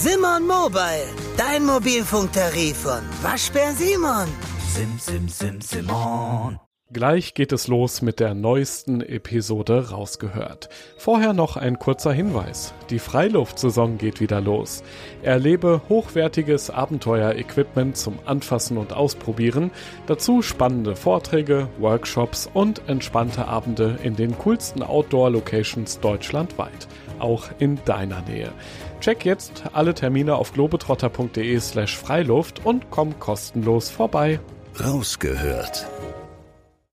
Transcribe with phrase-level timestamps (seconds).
[0.00, 4.28] Simon Mobile, dein Mobilfunktarif von Waschbär Simon.
[4.72, 6.60] Sim, sim, sim, Simon.
[6.90, 10.68] Gleich geht es los mit der neuesten Episode rausgehört.
[10.96, 12.72] Vorher noch ein kurzer Hinweis.
[12.90, 14.84] Die Freiluftsaison geht wieder los.
[15.22, 19.72] Erlebe hochwertiges Abenteuer-Equipment zum Anfassen und Ausprobieren,
[20.06, 26.86] dazu spannende Vorträge, Workshops und entspannte Abende in den coolsten Outdoor-Locations deutschlandweit,
[27.18, 28.52] auch in deiner Nähe.
[29.00, 34.40] Check jetzt alle Termine auf globetrotter.de slash Freiluft und komm kostenlos vorbei.
[34.82, 35.86] Rausgehört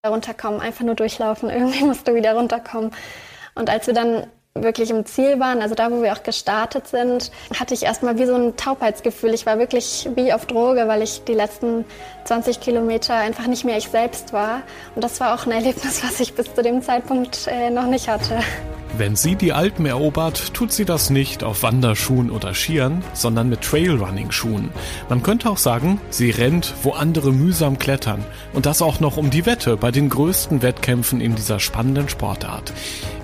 [0.09, 1.49] runterkommen, einfach nur durchlaufen.
[1.49, 2.91] Irgendwie musst du wieder runterkommen.
[3.55, 4.27] Und als wir dann
[4.57, 8.25] wirklich im Ziel waren, also da, wo wir auch gestartet sind, hatte ich erstmal wie
[8.25, 9.33] so ein Taubheitsgefühl.
[9.33, 11.83] Ich war wirklich wie auf Droge, weil ich die letzten
[12.23, 14.61] 20 Kilometer einfach nicht mehr ich selbst war.
[14.95, 18.07] Und das war auch ein Erlebnis, was ich bis zu dem Zeitpunkt äh, noch nicht
[18.07, 18.39] hatte.
[18.97, 23.59] Wenn sie die Alpen erobert, tut sie das nicht auf Wanderschuhen oder Skiern, sondern mit
[23.59, 24.69] Trailrunning-Schuhen.
[25.09, 28.23] Man könnte auch sagen, sie rennt, wo andere mühsam klettern.
[28.53, 32.71] Und das auch noch um die Wette bei den größten Wettkämpfen in dieser spannenden Sportart.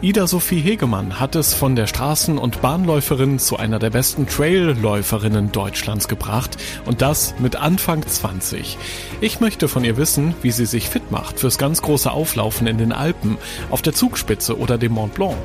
[0.01, 5.51] Ida Sophie Hegemann hat es von der Straßen- und Bahnläuferin zu einer der besten Trailläuferinnen
[5.51, 8.77] Deutschlands gebracht und das mit Anfang 20.
[9.21, 12.79] Ich möchte von ihr wissen, wie sie sich fit macht fürs ganz große Auflaufen in
[12.79, 13.37] den Alpen,
[13.69, 15.37] auf der Zugspitze oder dem Mont Blanc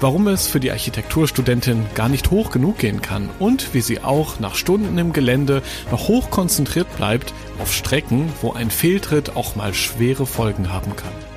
[0.00, 4.40] warum es für die Architekturstudentin gar nicht hoch genug gehen kann und wie sie auch
[4.40, 9.74] nach Stunden im Gelände noch hoch konzentriert bleibt auf Strecken, wo ein Fehltritt auch mal
[9.74, 11.31] schwere Folgen haben kann.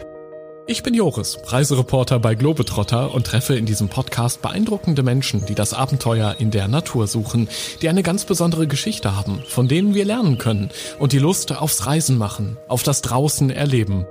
[0.68, 5.76] Ich bin Joris, Reisereporter bei Globetrotter und treffe in diesem Podcast beeindruckende Menschen, die das
[5.76, 7.48] Abenteuer in der Natur suchen,
[7.84, 11.86] die eine ganz besondere Geschichte haben, von denen wir lernen können und die Lust aufs
[11.86, 14.08] Reisen machen, auf das Draußen erleben.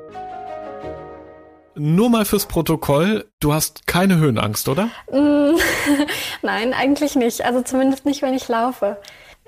[1.74, 4.90] Nur mal fürs Protokoll, du hast keine Höhenangst, oder?
[5.10, 5.58] Mm,
[6.42, 7.44] nein, eigentlich nicht.
[7.44, 8.98] Also zumindest nicht, wenn ich laufe.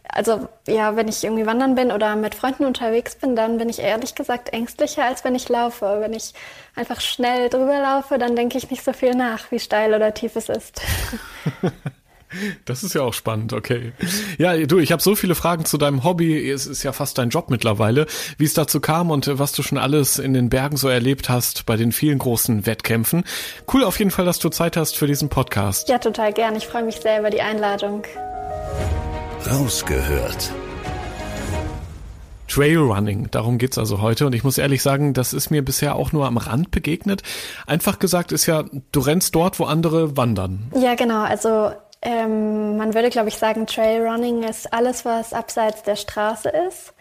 [0.09, 3.79] Also ja, wenn ich irgendwie wandern bin oder mit Freunden unterwegs bin, dann bin ich
[3.79, 5.99] ehrlich gesagt ängstlicher, als wenn ich laufe.
[6.01, 6.33] Wenn ich
[6.75, 10.37] einfach schnell drüber laufe, dann denke ich nicht so viel nach, wie steil oder tief
[10.37, 10.81] es ist.
[12.65, 13.93] Das ist ja auch spannend, okay.
[14.39, 16.51] Ja, du, ich habe so viele Fragen zu deinem Hobby.
[16.51, 18.07] Es ist ja fast dein Job mittlerweile.
[18.37, 21.67] Wie es dazu kam und was du schon alles in den Bergen so erlebt hast
[21.67, 23.25] bei den vielen großen Wettkämpfen.
[23.73, 25.89] Cool auf jeden Fall, dass du Zeit hast für diesen Podcast.
[25.89, 26.57] Ja, total gern.
[26.57, 28.03] Ich freue mich sehr über die Einladung.
[29.45, 30.53] Rausgehört.
[32.49, 34.27] Trailrunning, darum geht's also heute.
[34.27, 37.23] Und ich muss ehrlich sagen, das ist mir bisher auch nur am Rand begegnet.
[37.67, 40.71] Einfach gesagt ist ja, du rennst dort, wo andere wandern.
[40.75, 41.23] Ja, genau.
[41.23, 41.71] Also
[42.03, 46.95] ähm, man würde, glaube ich, sagen, Trailrunning ist alles, was abseits der Straße ist.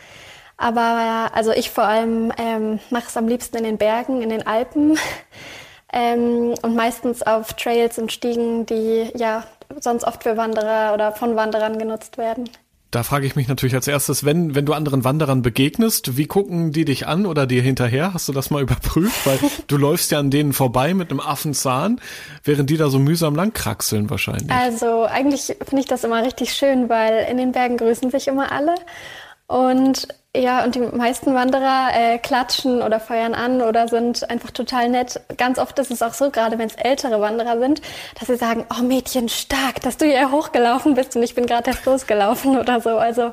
[0.57, 4.45] Aber also ich vor allem ähm, mache es am liebsten in den Bergen, in den
[4.45, 4.97] Alpen
[5.93, 9.43] ähm, und meistens auf Trails und Stiegen, die ja
[9.79, 12.49] sonst oft für Wanderer oder von Wanderern genutzt werden.
[12.91, 16.71] Da frage ich mich natürlich als erstes, wenn, wenn du anderen Wanderern begegnest, wie gucken
[16.71, 18.13] die dich an oder dir hinterher?
[18.13, 19.25] Hast du das mal überprüft?
[19.25, 19.37] Weil
[19.67, 21.99] du läufst ja an denen vorbei mit einem Affenzahn,
[22.43, 24.49] während die da so mühsam langkraxeln wahrscheinlich.
[24.49, 28.53] Also eigentlich finde ich das immer richtig schön, weil in den Bergen grüßen sich immer
[28.53, 28.75] alle.
[29.47, 30.07] Und
[30.41, 35.19] ja, und die meisten Wanderer äh, klatschen oder feuern an oder sind einfach total nett.
[35.37, 37.81] Ganz oft ist es auch so, gerade wenn es ältere Wanderer sind,
[38.19, 41.69] dass sie sagen, oh Mädchen, stark, dass du hier hochgelaufen bist und ich bin gerade
[41.71, 42.97] erst losgelaufen oder so.
[42.97, 43.31] Also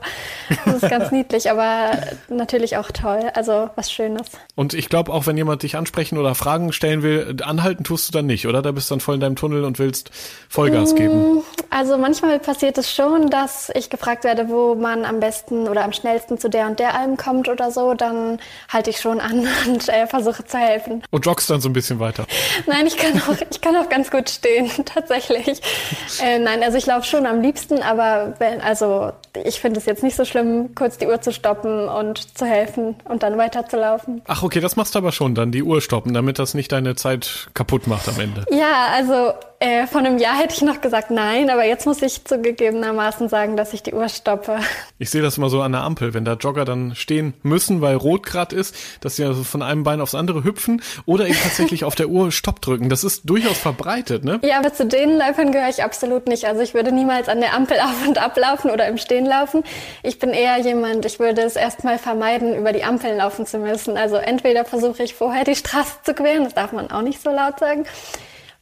[0.64, 1.92] das ist ganz niedlich, aber
[2.28, 3.30] natürlich auch toll.
[3.34, 4.26] Also was Schönes.
[4.54, 8.12] Und ich glaube, auch wenn jemand dich ansprechen oder Fragen stellen will, anhalten tust du
[8.12, 8.62] dann nicht, oder?
[8.62, 10.10] Da bist du dann voll in deinem Tunnel und willst
[10.48, 11.36] Vollgas geben.
[11.36, 15.84] Mm, also manchmal passiert es schon, dass ich gefragt werde, wo man am besten oder
[15.84, 18.38] am schnellsten zu der und der Alm kommt oder so, dann
[18.69, 21.03] halte ich schon an und äh, versuche zu helfen.
[21.10, 22.26] Und joggst dann so ein bisschen weiter?
[22.66, 25.60] Nein, ich kann auch, ich kann auch ganz gut stehen, tatsächlich.
[26.22, 29.12] Äh, nein, also ich laufe schon am liebsten, aber wenn, also
[29.44, 32.97] ich finde es jetzt nicht so schlimm, kurz die Uhr zu stoppen und zu helfen
[33.04, 34.22] und dann weiterzulaufen.
[34.26, 36.94] Ach, okay, das machst du aber schon, dann die Uhr stoppen, damit das nicht deine
[36.97, 38.44] Zeit kaputt macht am Ende.
[38.50, 42.24] Ja, also äh, vor einem Jahr hätte ich noch gesagt nein, aber jetzt muss ich
[42.24, 44.59] zugegebenermaßen sagen, dass ich die Uhr stoppe.
[44.98, 47.97] Ich sehe das immer so an der Ampel, wenn da Jogger dann stehen müssen, weil
[47.97, 51.84] rot grad ist, dass sie also von einem Bein aufs andere hüpfen oder eben tatsächlich
[51.84, 52.88] auf der Uhr Stopp drücken.
[52.88, 54.38] Das ist durchaus verbreitet, ne?
[54.44, 56.44] Ja, aber zu den Läufern gehöre ich absolut nicht.
[56.44, 59.65] Also ich würde niemals an der Ampel auf und ab laufen oder im Stehen laufen.
[60.04, 63.97] Ich bin eher jemand, ich würde es erstmal vermeiden, über die Ampeln laufen zu müssen.
[63.97, 67.30] Also entweder versuche ich vorher die Straße zu queren, das darf man auch nicht so
[67.30, 67.86] laut sagen.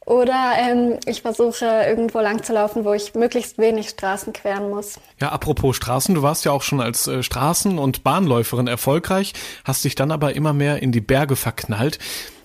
[0.05, 4.99] Oder ähm, ich versuche irgendwo lang zu laufen, wo ich möglichst wenig Straßen queren muss.
[5.19, 9.33] Ja, apropos Straßen, du warst ja auch schon als äh, Straßen- und Bahnläuferin erfolgreich,
[9.63, 11.99] hast dich dann aber immer mehr in die Berge verknallt.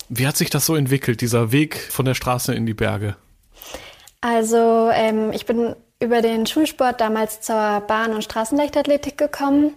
[0.08, 3.17] Wie hat sich das so entwickelt, dieser Weg von der Straße in die Berge?
[4.20, 9.75] Also ähm, ich bin über den Schulsport damals zur Bahn- und Straßenleichtathletik gekommen.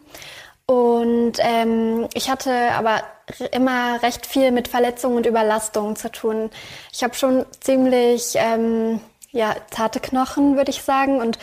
[0.70, 3.02] Und ähm, ich hatte aber
[3.54, 6.52] immer recht viel mit Verletzungen und Überlastungen zu tun.
[6.94, 9.00] Ich habe schon ziemlich ähm,
[9.32, 11.40] ja, zarte Knochen, würde ich sagen, und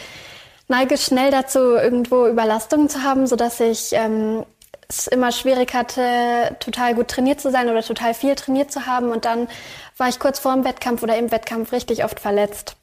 [0.68, 4.46] neige schnell dazu, irgendwo Überlastungen zu haben, sodass ich ähm,
[4.86, 9.10] es immer schwierig hatte, total gut trainiert zu sein oder total viel trainiert zu haben.
[9.10, 9.48] Und dann
[9.96, 12.76] war ich kurz vor dem Wettkampf oder im Wettkampf richtig oft verletzt.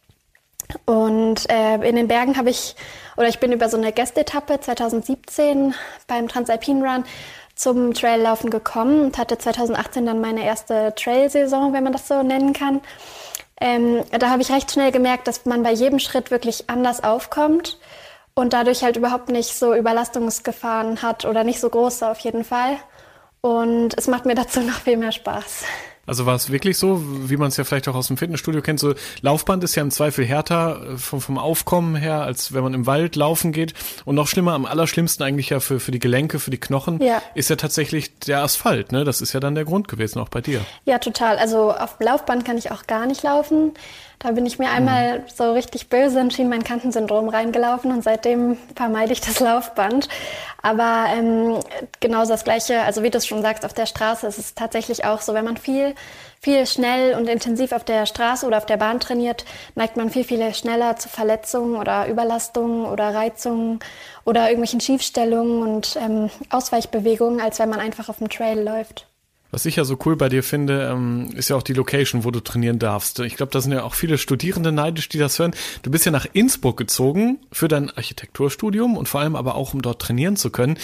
[0.83, 2.75] Und äh, in den Bergen habe ich,
[3.17, 5.73] oder ich bin über so eine Gästetappe 2017
[6.07, 7.03] beim Transalpine Run
[7.55, 12.53] zum Traillaufen gekommen und hatte 2018 dann meine erste Trail-Saison, wenn man das so nennen
[12.53, 12.81] kann.
[13.61, 17.77] Ähm, da habe ich recht schnell gemerkt, dass man bei jedem Schritt wirklich anders aufkommt
[18.33, 22.77] und dadurch halt überhaupt nicht so Überlastungsgefahren hat oder nicht so große auf jeden Fall.
[23.41, 25.63] Und es macht mir dazu noch viel mehr Spaß.
[26.05, 28.79] Also war es wirklich so, wie man es ja vielleicht auch aus dem Fitnessstudio kennt,
[28.79, 32.73] so Laufband ist ja im Zweifel härter äh, vom, vom Aufkommen her, als wenn man
[32.73, 33.73] im Wald laufen geht.
[34.03, 37.21] Und noch schlimmer, am allerschlimmsten eigentlich ja für, für die Gelenke, für die Knochen, ja.
[37.35, 38.91] ist ja tatsächlich der Asphalt.
[38.91, 39.05] Ne?
[39.05, 40.59] Das ist ja dann der Grund gewesen, auch bei dir.
[40.83, 41.37] Ja, total.
[41.37, 43.71] Also auf dem Laufband kann ich auch gar nicht laufen.
[44.23, 49.19] Da bin ich mir einmal so richtig böse in Schienbeinkantensyndrom reingelaufen und seitdem vermeide ich
[49.19, 50.07] das Laufband.
[50.61, 51.59] Aber ähm,
[51.99, 55.03] genauso das Gleiche, also wie du es schon sagst, auf der Straße ist es tatsächlich
[55.03, 55.93] auch so, wenn man viel,
[56.39, 59.43] viel schnell und intensiv auf der Straße oder auf der Bahn trainiert,
[59.75, 63.79] neigt man viel, viel schneller zu Verletzungen oder Überlastungen oder Reizungen
[64.23, 69.05] oder irgendwelchen Schiefstellungen und ähm, Ausweichbewegungen, als wenn man einfach auf dem Trail läuft.
[69.53, 72.31] Was ich ja so cool bei dir finde, ähm, ist ja auch die Location, wo
[72.31, 73.19] du trainieren darfst.
[73.19, 75.53] Ich glaube, da sind ja auch viele Studierende neidisch, die das hören.
[75.83, 79.83] Du bist ja nach Innsbruck gezogen für dein Architekturstudium und vor allem aber auch, um
[79.83, 80.79] dort trainieren zu können.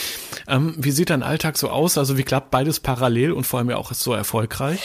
[0.48, 1.98] Ähm, wie sieht dein Alltag so aus?
[1.98, 4.80] Also wie klappt beides parallel und vor allem ja auch so erfolgreich?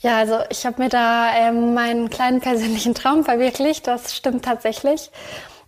[0.00, 3.86] Ja, also ich habe mir da ähm, meinen kleinen persönlichen Traum verwirklicht.
[3.86, 5.10] Das stimmt tatsächlich.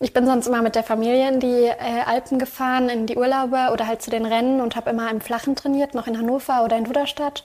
[0.00, 3.70] Ich bin sonst immer mit der Familie in die äh, Alpen gefahren, in die Urlaube
[3.72, 6.76] oder halt zu den Rennen und habe immer im Flachen trainiert, noch in Hannover oder
[6.76, 7.44] in Duderstadt.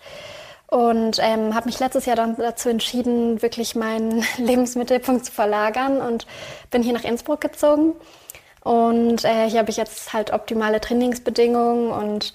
[0.68, 6.28] Und ähm, habe mich letztes Jahr dann dazu entschieden, wirklich meinen Lebensmittelpunkt zu verlagern und
[6.70, 7.94] bin hier nach Innsbruck gezogen.
[8.64, 12.34] Und äh, hier habe ich jetzt halt optimale Trainingsbedingungen und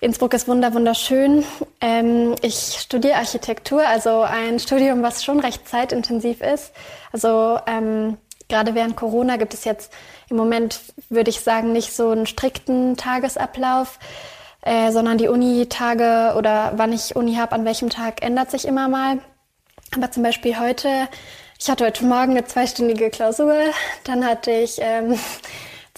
[0.00, 1.44] Innsbruck ist wunder wunderschön.
[1.80, 6.72] Ähm, ich studiere Architektur, also ein Studium, was schon recht zeitintensiv ist.
[7.12, 8.16] Also ähm,
[8.48, 9.92] Gerade während Corona gibt es jetzt
[10.30, 10.80] im Moment,
[11.10, 13.98] würde ich sagen, nicht so einen strikten Tagesablauf,
[14.62, 18.88] äh, sondern die Uni-Tage oder wann ich Uni habe, an welchem Tag ändert sich immer
[18.88, 19.18] mal.
[19.94, 20.88] Aber zum Beispiel heute,
[21.58, 23.54] ich hatte heute Morgen eine zweistündige Klausur,
[24.04, 25.18] dann hatte ich ähm,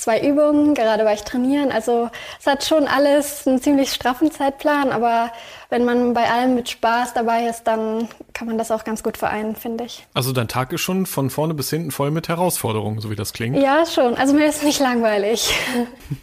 [0.00, 1.70] zwei Übungen, gerade war ich trainieren.
[1.70, 5.31] Also es hat schon alles einen ziemlich straffen Zeitplan, aber
[5.69, 9.17] wenn man bei allem mit Spaß dabei ist, dann kann man das auch ganz gut
[9.17, 10.06] vereinen, finde ich.
[10.14, 13.32] Also dein Tag ist schon von vorne bis hinten voll mit Herausforderungen, so wie das
[13.32, 13.56] klingt.
[13.56, 14.14] Ja, schon.
[14.17, 15.52] Also mir ist nicht langweilig.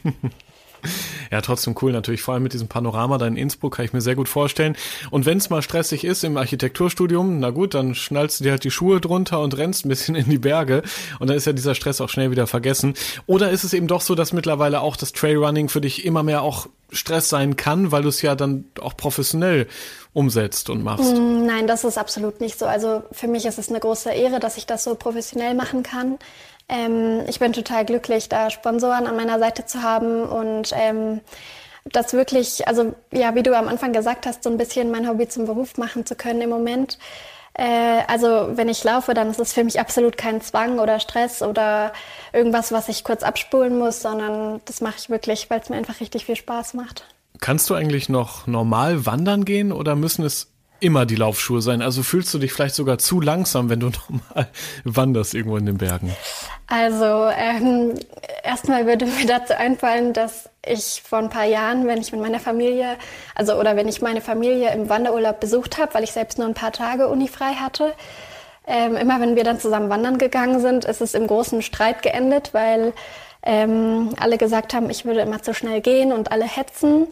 [1.30, 4.00] Ja, trotzdem cool natürlich, vor allem mit diesem Panorama da in Innsbruck kann ich mir
[4.00, 4.78] sehr gut vorstellen.
[5.12, 8.63] Und wenn es mal stressig ist im Architekturstudium, na gut, dann schnallst du dir halt
[8.63, 10.84] die Schuhe drunter und rennst ein bisschen in die Berge
[11.19, 12.94] und dann ist ja dieser Stress auch schnell wieder vergessen.
[13.25, 16.42] Oder ist es eben doch so, dass mittlerweile auch das Trailrunning für dich immer mehr
[16.42, 19.68] auch Stress sein kann, weil du es ja dann auch professionell
[20.13, 21.16] umsetzt und machst?
[21.16, 22.66] Mm, nein, das ist absolut nicht so.
[22.66, 26.18] Also für mich ist es eine große Ehre, dass ich das so professionell machen kann.
[26.69, 31.21] Ähm, ich bin total glücklich, da Sponsoren an meiner Seite zu haben und ähm,
[31.86, 35.27] das wirklich, also ja, wie du am Anfang gesagt hast, so ein bisschen mein Hobby
[35.27, 36.97] zum Beruf machen zu können im Moment.
[37.53, 41.41] Äh, also wenn ich laufe, dann ist es für mich absolut kein Zwang oder Stress
[41.41, 41.93] oder
[42.33, 46.00] irgendwas, was ich kurz abspulen muss, sondern das mache ich wirklich, weil es mir einfach
[46.00, 47.05] richtig viel Spaß macht.
[47.39, 51.81] Kannst du eigentlich noch normal wandern gehen oder müssen es immer die Laufschuhe sein?
[51.81, 54.48] Also fühlst du dich vielleicht sogar zu langsam, wenn du normal
[54.84, 56.15] wanderst irgendwo in den Bergen?
[56.67, 57.93] Also ähm,
[58.43, 62.39] erstmal würde mir dazu einfallen, dass ich vor ein paar Jahren, wenn ich mit meiner
[62.39, 62.98] Familie,
[63.36, 66.53] also oder wenn ich meine Familie im Wanderurlaub besucht habe, weil ich selbst nur ein
[66.53, 67.93] paar Tage unifrei hatte,
[68.67, 72.53] ähm, immer wenn wir dann zusammen wandern gegangen sind, ist es im großen Streit geendet,
[72.53, 72.93] weil
[73.43, 77.07] ähm, alle gesagt haben, ich würde immer zu schnell gehen und alle hetzen.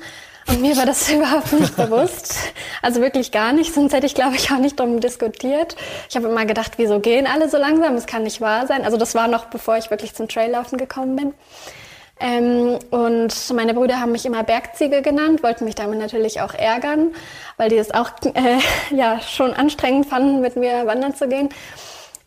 [0.48, 2.36] Und mir war das überhaupt nicht bewusst.
[2.82, 5.76] Also wirklich gar nicht, sonst hätte ich, glaube ich, auch nicht drum diskutiert.
[6.10, 7.96] Ich habe immer gedacht, wieso gehen alle so langsam?
[7.96, 8.84] Das kann nicht wahr sein.
[8.84, 11.34] Also das war noch, bevor ich wirklich zum Traillaufen gekommen bin.
[12.20, 17.14] Ähm, und meine Brüder haben mich immer Bergziege genannt, wollten mich damit natürlich auch ärgern,
[17.58, 18.60] weil die es auch äh,
[18.96, 21.50] ja, schon anstrengend fanden, mit mir wandern zu gehen.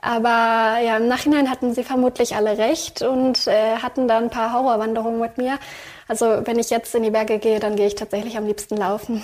[0.00, 4.52] Aber ja, im Nachhinein hatten sie vermutlich alle recht und äh, hatten da ein paar
[4.52, 5.58] Horrorwanderungen mit mir.
[6.06, 9.22] Also wenn ich jetzt in die Berge gehe, dann gehe ich tatsächlich am liebsten laufen.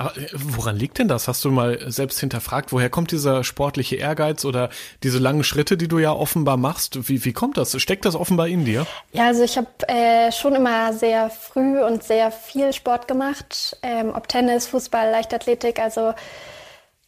[0.00, 1.28] Aber äh, woran liegt denn das?
[1.28, 4.70] Hast du mal selbst hinterfragt, woher kommt dieser sportliche Ehrgeiz oder
[5.02, 7.08] diese langen Schritte, die du ja offenbar machst?
[7.08, 7.80] Wie, wie kommt das?
[7.80, 8.86] Steckt das offenbar in dir?
[9.12, 14.12] Ja, also ich habe äh, schon immer sehr früh und sehr viel Sport gemacht, ähm,
[14.14, 16.14] ob Tennis, Fußball, Leichtathletik, also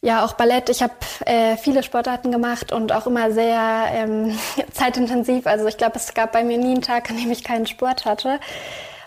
[0.03, 0.69] ja, auch Ballett.
[0.69, 0.93] Ich habe
[1.25, 4.37] äh, viele Sportarten gemacht und auch immer sehr ähm,
[4.73, 5.47] zeitintensiv.
[5.47, 8.03] Also ich glaube, es gab bei mir nie einen Tag, an dem ich keinen Sport
[8.03, 8.41] hatte.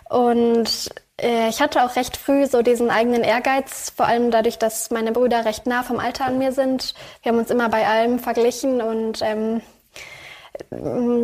[0.09, 0.89] Und
[1.21, 5.13] äh, ich hatte auch recht früh so diesen eigenen Ehrgeiz, vor allem dadurch, dass meine
[5.13, 6.95] Brüder recht nah vom Alter an mir sind.
[7.23, 9.61] Wir haben uns immer bei allem verglichen und ähm,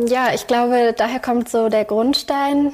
[0.07, 2.73] ja, ich glaube, daher kommt so der Grundstein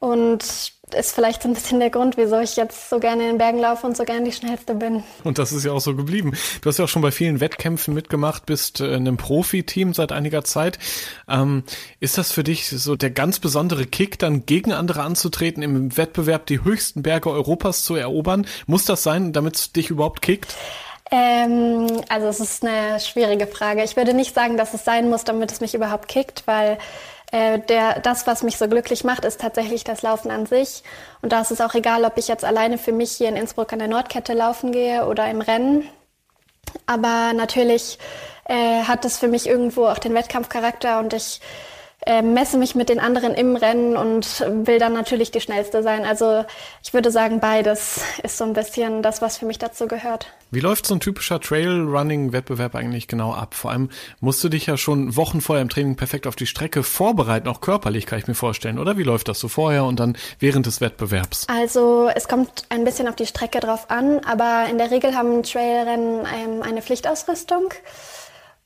[0.00, 3.38] und ist vielleicht so ein bisschen der Grund, wieso ich jetzt so gerne in den
[3.38, 5.02] Bergen laufe und so gerne die schnellste bin.
[5.24, 6.32] Und das ist ja auch so geblieben.
[6.60, 10.12] Du hast ja auch schon bei vielen Wettkämpfen mitgemacht, bist äh, in einem Profiteam seit
[10.12, 10.78] einiger Zeit.
[11.28, 11.62] Ähm,
[12.00, 16.46] ist das für dich so der ganz besondere Kick, dann gegen andere anzutreten, im Wettbewerb
[16.46, 18.46] die höchsten Berge Europas zu erobern?
[18.66, 20.54] Muss das sein, damit es dich überhaupt kickt?
[21.10, 23.82] Ähm, also es ist eine schwierige Frage.
[23.82, 26.78] Ich würde nicht sagen, dass es sein muss, damit es mich überhaupt kickt, weil
[27.30, 30.82] äh, der, das, was mich so glücklich macht, ist tatsächlich das Laufen an sich.
[31.20, 33.72] Und da ist es auch egal, ob ich jetzt alleine für mich hier in Innsbruck
[33.72, 35.88] an der Nordkette laufen gehe oder im Rennen.
[36.86, 37.98] Aber natürlich
[38.44, 41.40] äh, hat es für mich irgendwo auch den Wettkampfcharakter und ich
[42.08, 46.06] äh, messe mich mit den anderen im Rennen und will dann natürlich die schnellste sein.
[46.06, 46.46] Also
[46.82, 50.32] ich würde sagen, beides ist so ein bisschen das, was für mich dazu gehört.
[50.50, 53.52] Wie läuft so ein typischer Trailrunning-Wettbewerb eigentlich genau ab?
[53.52, 56.82] Vor allem musst du dich ja schon Wochen vorher im Training perfekt auf die Strecke
[56.82, 58.96] vorbereiten, auch körperlich kann ich mir vorstellen, oder?
[58.96, 61.46] Wie läuft das so vorher und dann während des Wettbewerbs?
[61.48, 65.42] Also es kommt ein bisschen auf die Strecke drauf an, aber in der Regel haben
[65.42, 67.68] Trailrennen ähm, eine Pflichtausrüstung.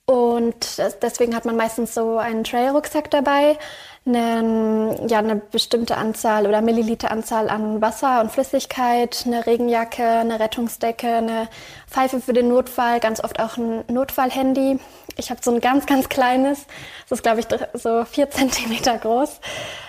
[0.07, 3.57] Und deswegen hat man meistens so einen Trail-Rucksack dabei,
[4.05, 11.07] eine, ja, eine bestimmte Anzahl oder Milliliteranzahl an Wasser und Flüssigkeit, eine Regenjacke, eine Rettungsdecke,
[11.07, 11.49] eine
[11.89, 14.81] Pfeife für den Notfall, ganz oft auch ein Notfallhandy.
[15.17, 16.67] Ich habe so ein ganz, ganz kleines,
[17.09, 19.41] das ist, glaube ich, so vier Zentimeter groß.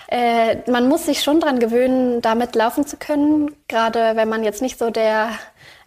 [0.06, 4.62] Äh, man muss sich schon dran gewöhnen, damit laufen zu können, gerade wenn man jetzt
[4.62, 5.30] nicht so der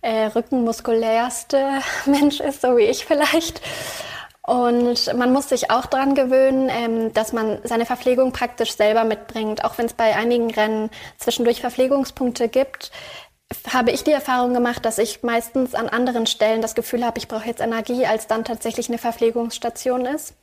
[0.01, 3.61] äh, rückenmuskulärste Mensch ist, so wie ich vielleicht.
[4.47, 9.65] Und man muss sich auch daran gewöhnen, ähm, dass man seine Verpflegung praktisch selber mitbringt.
[9.65, 12.91] Auch wenn es bei einigen Rennen zwischendurch Verpflegungspunkte gibt,
[13.73, 17.27] habe ich die Erfahrung gemacht, dass ich meistens an anderen Stellen das Gefühl habe, ich
[17.27, 20.33] brauche jetzt Energie, als dann tatsächlich eine Verpflegungsstation ist.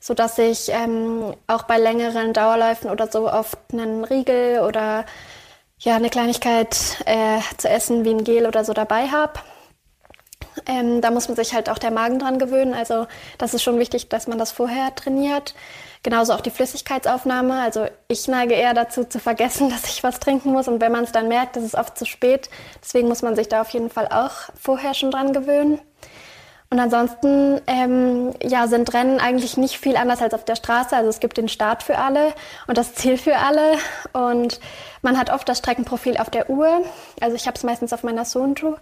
[0.00, 5.04] So dass ich ähm, auch bei längeren Dauerläufen oder so oft einen Riegel oder
[5.80, 9.34] ja, eine Kleinigkeit äh, zu essen wie ein Gel oder so dabei habe.
[10.66, 12.74] Ähm, da muss man sich halt auch der Magen dran gewöhnen.
[12.74, 13.06] Also
[13.38, 15.54] das ist schon wichtig, dass man das vorher trainiert.
[16.02, 17.62] Genauso auch die Flüssigkeitsaufnahme.
[17.62, 20.68] Also ich neige eher dazu zu vergessen, dass ich was trinken muss.
[20.68, 22.50] Und wenn man es dann merkt, ist es oft zu spät.
[22.82, 25.80] Deswegen muss man sich da auf jeden Fall auch vorher schon dran gewöhnen.
[26.74, 30.96] Und ansonsten ähm, ja, sind Rennen eigentlich nicht viel anders als auf der Straße.
[30.96, 32.32] Also es gibt den Start für alle
[32.66, 33.78] und das Ziel für alle.
[34.12, 34.58] Und
[35.00, 36.82] man hat oft das Streckenprofil auf der Uhr.
[37.20, 38.74] Also ich habe es meistens auf meiner Sonju.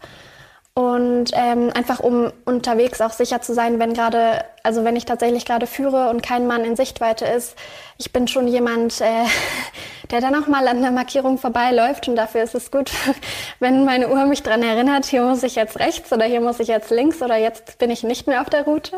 [0.75, 5.45] Und ähm, einfach um unterwegs auch sicher zu sein, wenn gerade, also wenn ich tatsächlich
[5.45, 7.57] gerade führe und kein Mann in Sichtweite ist.
[7.99, 9.25] Ich bin schon jemand, äh,
[10.11, 12.91] der dann auch mal an der Markierung vorbeiläuft und dafür ist es gut,
[13.61, 16.69] wenn meine Uhr mich dran erinnert, hier muss ich jetzt rechts oder hier muss ich
[16.69, 18.97] jetzt links oder jetzt bin ich nicht mehr auf der Route.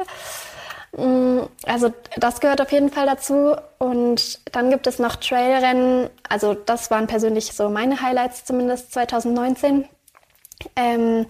[0.97, 3.57] Mm, also das gehört auf jeden Fall dazu.
[3.79, 6.09] Und dann gibt es noch Trailrennen.
[6.29, 9.89] Also das waren persönlich so meine Highlights zumindest 2019.
[10.77, 11.27] Ähm,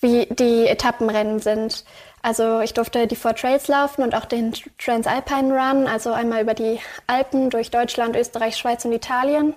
[0.00, 1.84] wie die Etappenrennen sind.
[2.22, 6.54] Also ich durfte die Four Trails laufen und auch den Transalpine Run, also einmal über
[6.54, 9.54] die Alpen durch Deutschland, Österreich, Schweiz und Italien.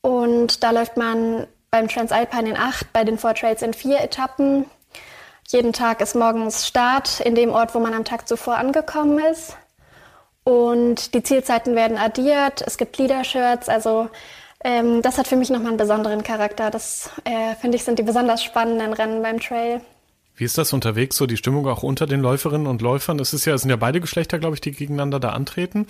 [0.00, 4.66] Und da läuft man beim Transalpine in acht, bei den Four Trails in vier Etappen.
[5.48, 9.56] Jeden Tag ist morgens Start in dem Ort, wo man am Tag zuvor angekommen ist.
[10.44, 12.62] Und die Zielzeiten werden addiert.
[12.64, 14.08] Es gibt Leader-Shirts, also
[14.64, 16.70] ähm, das hat für mich nochmal einen besonderen Charakter.
[16.70, 19.80] Das, äh, finde ich, sind die besonders spannenden Rennen beim Trail.
[20.36, 23.18] Wie ist das unterwegs, so die Stimmung auch unter den Läuferinnen und Läufern?
[23.20, 25.86] Es ist ja, es sind ja beide Geschlechter, glaube ich, die gegeneinander da antreten.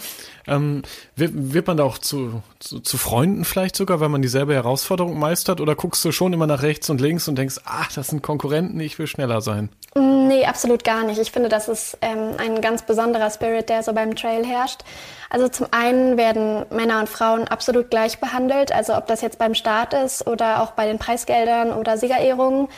[0.46, 0.82] Ähm,
[1.16, 5.18] wird, wird man da auch zu, zu, zu Freunden vielleicht sogar, weil man dieselbe Herausforderung
[5.18, 5.60] meistert?
[5.60, 8.78] Oder guckst du schon immer nach rechts und links und denkst, ach, das sind Konkurrenten,
[8.78, 9.68] ich will schneller sein?
[9.96, 11.18] Nee, absolut gar nicht.
[11.18, 14.82] Ich finde, das ist ähm, ein ganz besonderer Spirit, der so beim Trail herrscht.
[15.28, 18.70] Also zum einen werden Männer und Frauen absolut gleich behandelt.
[18.70, 22.68] Also ob das jetzt beim Start ist oder auch bei den Preisgeldern oder Siegerehrungen.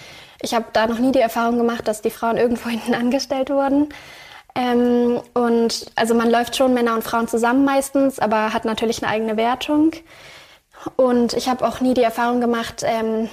[0.41, 3.89] Ich habe da noch nie die Erfahrung gemacht, dass die Frauen irgendwo hinten angestellt wurden.
[4.55, 9.13] Ähm, und also man läuft schon Männer und Frauen zusammen meistens, aber hat natürlich eine
[9.13, 9.93] eigene Wertung.
[10.97, 13.29] Und ich habe auch nie die Erfahrung gemacht, ähm,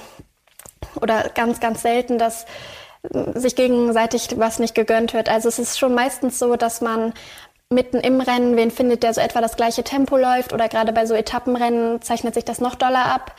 [1.02, 2.46] oder ganz, ganz selten, dass
[3.36, 5.30] sich gegenseitig was nicht gegönnt wird.
[5.30, 7.14] Also es ist schon meistens so, dass man
[7.70, 11.06] mitten im Rennen wen findet, der so etwa das gleiche Tempo läuft oder gerade bei
[11.06, 13.36] so Etappenrennen zeichnet sich das noch doller ab,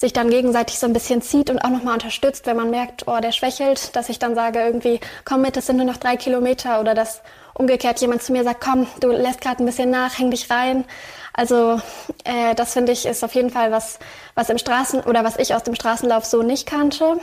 [0.00, 3.20] sich dann gegenseitig so ein bisschen zieht und auch nochmal unterstützt, wenn man merkt, oh,
[3.20, 6.80] der schwächelt, dass ich dann sage irgendwie, komm mit, es sind nur noch drei Kilometer
[6.80, 7.20] oder dass
[7.52, 10.86] umgekehrt jemand zu mir sagt, komm, du lässt gerade ein bisschen nach, häng dich rein.
[11.34, 11.82] Also
[12.24, 13.98] äh, das finde ich ist auf jeden Fall was,
[14.34, 17.18] was im Straßen oder was ich aus dem Straßenlauf so nicht kannte.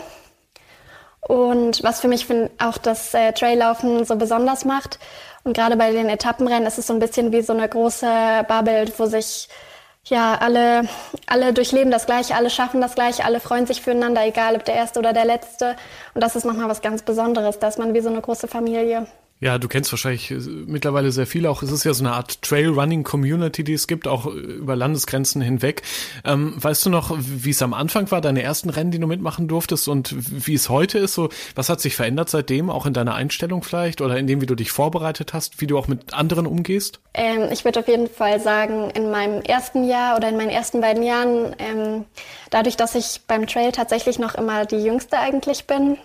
[1.22, 5.00] Und was für mich find, auch das äh, Traillaufen so besonders macht.
[5.44, 8.86] Und gerade bei den Etappenrennen ist es so ein bisschen wie so eine große Bubble,
[8.98, 9.50] wo sich
[10.10, 10.88] ja alle,
[11.26, 14.76] alle durchleben das Gleiche, alle schaffen das Gleiche, alle freuen sich füreinander, egal ob der
[14.76, 15.76] Erste oder der Letzte.
[16.14, 19.08] Und das ist nochmal was ganz Besonderes, da ist man wie so eine große Familie.
[19.40, 21.52] Ja, du kennst wahrscheinlich äh, mittlerweile sehr viele.
[21.52, 25.42] Auch es ist ja so eine Art Trail-Running-Community, die es gibt, auch äh, über Landesgrenzen
[25.42, 25.84] hinweg.
[26.26, 29.48] Ähm, weißt du noch, wie es am Anfang war, deine ersten Rennen, die du mitmachen
[29.48, 30.16] durftest und
[30.48, 31.14] wie es heute ist?
[31.14, 34.48] So, was hat sich verändert seitdem, auch in deiner Einstellung vielleicht oder in dem, wie
[34.48, 37.00] du dich vorbereitet hast, wie du auch mit anderen umgehst?
[37.14, 40.82] Ähm, ich würde auf jeden Fall sagen, in meinem ersten Jahr oder in meinen ersten
[40.82, 42.06] beiden Jahren, ähm,
[42.50, 46.00] dadurch, dass ich beim Trail tatsächlich noch immer die Jüngste eigentlich bin,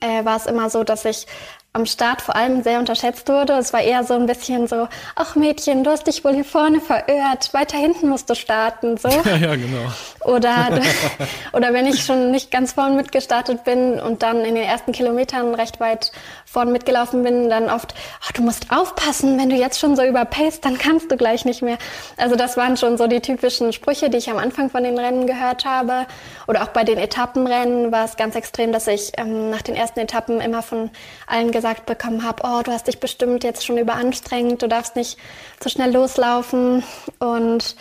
[0.00, 1.26] äh, war es immer so, dass ich
[1.72, 3.52] am Start vor allem sehr unterschätzt wurde.
[3.54, 6.80] Es war eher so ein bisschen so, ach Mädchen, du hast dich wohl hier vorne
[6.80, 9.08] verirrt, weiter hinten musst du starten, so.
[9.24, 9.92] Ja, ja, genau.
[10.24, 10.80] Oder,
[11.52, 15.54] oder wenn ich schon nicht ganz vorne mitgestartet bin und dann in den ersten Kilometern
[15.54, 16.12] recht weit
[16.50, 20.64] vorne mitgelaufen bin, dann oft, ach, du musst aufpassen, wenn du jetzt schon so überpaced,
[20.64, 21.76] dann kannst du gleich nicht mehr.
[22.16, 25.26] Also das waren schon so die typischen Sprüche, die ich am Anfang von den Rennen
[25.26, 26.06] gehört habe.
[26.46, 30.00] Oder auch bei den Etappenrennen war es ganz extrem, dass ich ähm, nach den ersten
[30.00, 30.90] Etappen immer von
[31.26, 35.18] allen gesagt bekommen habe, oh, du hast dich bestimmt jetzt schon überanstrengt, du darfst nicht
[35.62, 36.82] so schnell loslaufen.
[37.18, 37.76] Und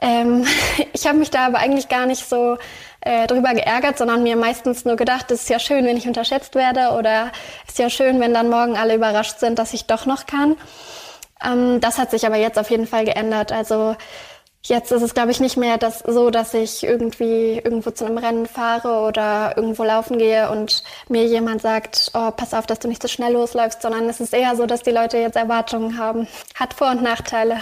[0.00, 0.44] ähm,
[0.92, 2.58] ich habe mich da aber eigentlich gar nicht so
[3.02, 6.54] äh, drüber geärgert, sondern mir meistens nur gedacht, es ist ja schön, wenn ich unterschätzt
[6.54, 7.30] werde oder
[7.66, 10.56] es ist ja schön, wenn dann morgen alle überrascht sind, dass ich doch noch kann.
[11.44, 13.52] Ähm, das hat sich aber jetzt auf jeden Fall geändert.
[13.52, 13.96] Also
[14.64, 18.16] Jetzt ist es, glaube ich, nicht mehr das, so, dass ich irgendwie irgendwo zu einem
[18.18, 22.86] Rennen fahre oder irgendwo laufen gehe und mir jemand sagt, oh, pass auf, dass du
[22.86, 26.28] nicht so schnell losläufst, sondern es ist eher so, dass die Leute jetzt Erwartungen haben.
[26.54, 27.58] Hat Vor- und Nachteile.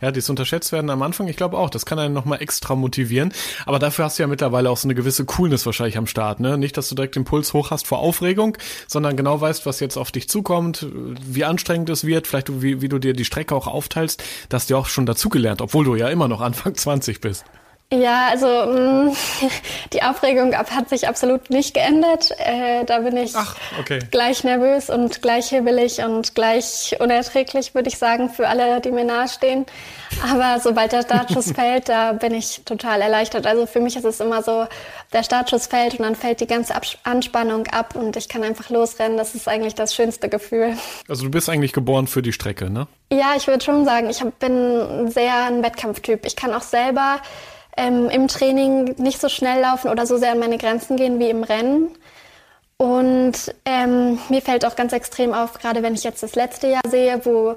[0.00, 3.32] Ja, dieses unterschätzt werden am Anfang, ich glaube auch, das kann einen nochmal extra motivieren.
[3.66, 6.58] Aber dafür hast du ja mittlerweile auch so eine gewisse Coolness wahrscheinlich am Start, ne?
[6.58, 8.56] Nicht, dass du direkt den Puls hoch hast vor Aufregung,
[8.86, 12.88] sondern genau weißt, was jetzt auf dich zukommt, wie anstrengend es wird, vielleicht wie, wie
[12.88, 14.22] du dir die Strecke auch aufteilst.
[14.48, 17.44] Das hast du auch schon dazugelernt, obwohl du ja immer noch Anfang 20 bist.
[18.00, 19.16] Ja, also mh, mm,
[19.92, 22.30] die Aufregung hat sich absolut nicht geändert.
[22.38, 24.00] Äh, da bin ich Ach, okay.
[24.10, 29.04] gleich nervös und gleich hibbelig und gleich unerträglich, würde ich sagen, für alle, die mir
[29.04, 29.66] nahestehen.
[30.22, 33.46] Aber sobald der Startschuss fällt, da bin ich total erleichtert.
[33.46, 34.66] Also für mich ist es immer so,
[35.12, 38.70] der Startschuss fällt und dann fällt die ganze Abs Anspannung ab und ich kann einfach
[38.70, 39.16] losrennen.
[39.16, 40.76] Das ist eigentlich das schönste Gefühl.
[41.08, 42.86] Also du bist eigentlich geboren für die Strecke, ne?
[43.12, 46.26] Ja, ich würde schon sagen, ich hab, bin sehr ein Wettkampftyp.
[46.26, 47.20] Ich kann auch selber
[47.76, 51.30] ähm, im Training nicht so schnell laufen oder so sehr an meine Grenzen gehen wie
[51.30, 51.88] im Rennen.
[52.76, 56.82] Und ähm, mir fällt auch ganz extrem auf, gerade wenn ich jetzt das letzte Jahr
[56.88, 57.56] sehe, wo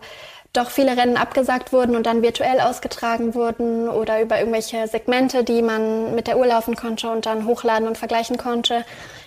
[0.53, 5.61] doch viele Rennen abgesagt wurden und dann virtuell ausgetragen wurden oder über irgendwelche Segmente, die
[5.61, 8.85] man mit der Uhr laufen konnte und dann hochladen und vergleichen konnte.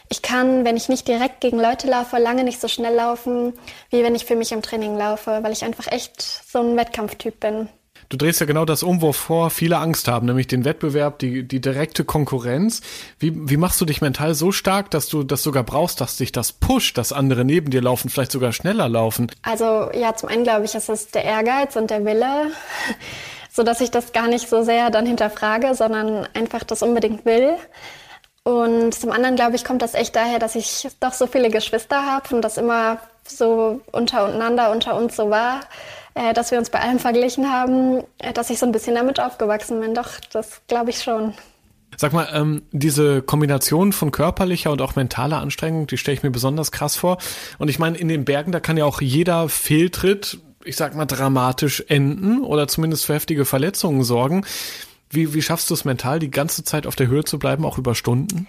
[0.09, 3.53] Ich kann, wenn ich nicht direkt gegen Leute laufe, lange nicht so schnell laufen,
[3.91, 7.39] wie wenn ich für mich im Training laufe, weil ich einfach echt so ein Wettkampftyp
[7.39, 7.69] bin.
[8.11, 11.61] Du drehst ja genau das um, wovor viele Angst haben, nämlich den Wettbewerb, die, die
[11.61, 12.81] direkte Konkurrenz.
[13.21, 16.33] Wie, wie machst du dich mental so stark, dass du das sogar brauchst, dass dich
[16.33, 19.31] das pusht, dass andere neben dir laufen, vielleicht sogar schneller laufen?
[19.43, 22.51] Also ja, zum einen glaube ich, ist es der Ehrgeiz und der Wille,
[23.53, 27.55] so dass ich das gar nicht so sehr dann hinterfrage, sondern einfach das unbedingt will.
[28.43, 32.05] Und zum anderen glaube ich, kommt das echt daher, dass ich doch so viele Geschwister
[32.07, 35.61] habe und das immer so untereinander unter uns so war
[36.15, 39.21] äh, dass wir uns bei allem verglichen haben, äh, dass ich so ein bisschen damit
[39.21, 39.95] aufgewachsen bin.
[39.95, 41.35] Doch, das glaube ich schon.
[41.97, 46.31] Sag mal, ähm, diese Kombination von körperlicher und auch mentaler Anstrengung, die stelle ich mir
[46.31, 47.19] besonders krass vor.
[47.59, 51.07] Und ich meine, in den Bergen, da kann ja auch jeder Fehltritt, ich sag mal,
[51.07, 54.45] dramatisch enden oder zumindest für heftige Verletzungen sorgen.
[55.11, 57.79] Wie, wie schaffst du es mental, die ganze Zeit auf der Höhe zu bleiben, auch
[57.79, 58.47] über Stunden?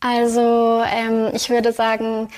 [0.00, 2.28] Also, ähm, ich würde sagen,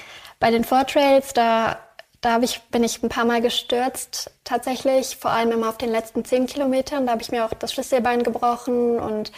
[0.41, 1.79] bei den Vortrails, da
[2.25, 6.25] da ich, bin ich ein paar Mal gestürzt, tatsächlich, vor allem immer auf den letzten
[6.25, 7.07] zehn Kilometern.
[7.07, 9.31] Da habe ich mir auch das Schlüsselbein gebrochen und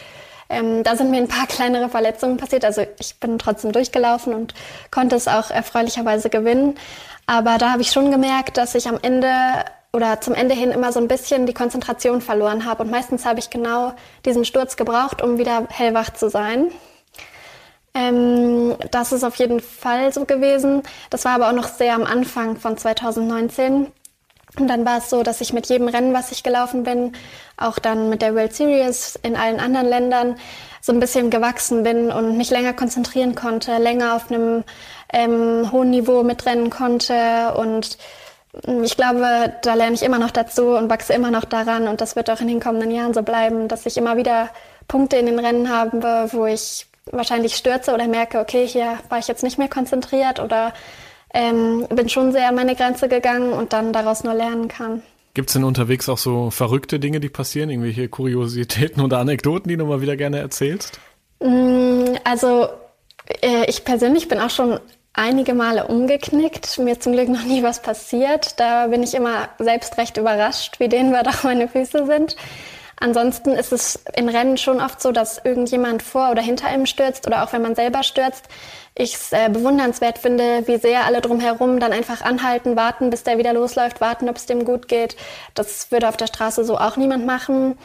[0.49, 2.63] ähm, da sind mir ein paar kleinere Verletzungen passiert.
[2.63, 4.53] Also ich bin trotzdem durchgelaufen und
[4.89, 6.75] konnte es auch erfreulicherweise gewinnen.
[7.25, 9.29] Aber da habe ich schon gemerkt, dass ich am Ende
[9.91, 12.83] oder zum Ende hin immer so ein bisschen die Konzentration verloren habe.
[12.83, 13.93] Und meistens habe ich genau
[14.25, 16.71] diesen Sturz gebraucht, um wieder hellwach zu sein.
[17.93, 20.83] Ähm, das ist auf jeden Fall so gewesen.
[21.09, 23.87] Das war aber auch noch sehr am Anfang von 2019.
[24.59, 27.13] Und dann war es so, dass ich mit jedem Rennen, was ich gelaufen bin,
[27.57, 30.35] auch dann mit der World Series in allen anderen Ländern,
[30.81, 34.63] so ein bisschen gewachsen bin und mich länger konzentrieren konnte, länger auf einem
[35.11, 37.53] ähm, hohen Niveau mitrennen konnte.
[37.55, 37.97] Und
[38.83, 41.87] ich glaube, da lerne ich immer noch dazu und wachse immer noch daran.
[41.87, 44.49] Und das wird auch in den kommenden Jahren so bleiben, dass ich immer wieder
[44.87, 49.27] Punkte in den Rennen habe, wo ich wahrscheinlich stürze oder merke, okay, hier war ich
[49.27, 50.73] jetzt nicht mehr konzentriert oder
[51.33, 55.03] ähm, bin schon sehr an meine Grenze gegangen und dann daraus nur lernen kann.
[55.33, 57.69] Gibt es denn unterwegs auch so verrückte Dinge, die passieren?
[57.69, 60.99] Irgendwelche Kuriositäten oder Anekdoten, die du mal wieder gerne erzählst?
[61.39, 62.69] Mm, also
[63.41, 64.79] äh, ich persönlich bin auch schon
[65.13, 66.79] einige Male umgeknickt.
[66.79, 68.59] Mir zum Glück noch nie was passiert.
[68.59, 72.35] Da bin ich immer selbst recht überrascht, wie dehnbar doch meine Füße sind.
[72.99, 77.27] Ansonsten ist es in Rennen schon oft so, dass irgendjemand vor oder hinter einem stürzt
[77.27, 78.45] oder auch wenn man selber stürzt.
[78.95, 83.37] Ich es äh, bewundernswert finde, wie sehr alle drumherum dann einfach anhalten, warten, bis der
[83.37, 85.15] wieder losläuft, warten, ob es dem gut geht.
[85.53, 87.77] Das würde auf der Straße so auch niemand machen.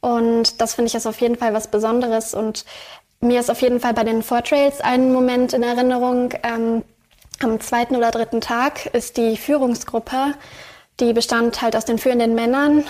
[0.00, 2.32] Und das finde ich ist auf jeden Fall was Besonderes.
[2.32, 2.64] Und
[3.20, 6.32] mir ist auf jeden Fall bei den Vortrails ein Moment in Erinnerung.
[6.42, 6.82] Ähm,
[7.42, 10.34] am zweiten oder dritten Tag ist die Führungsgruppe,
[11.00, 12.84] die bestand halt aus den führenden Männern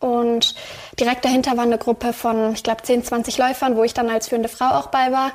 [0.00, 0.54] und
[0.98, 4.28] direkt dahinter war eine Gruppe von, ich glaube, 10, 20 Läufern, wo ich dann als
[4.28, 5.32] führende Frau auch bei war.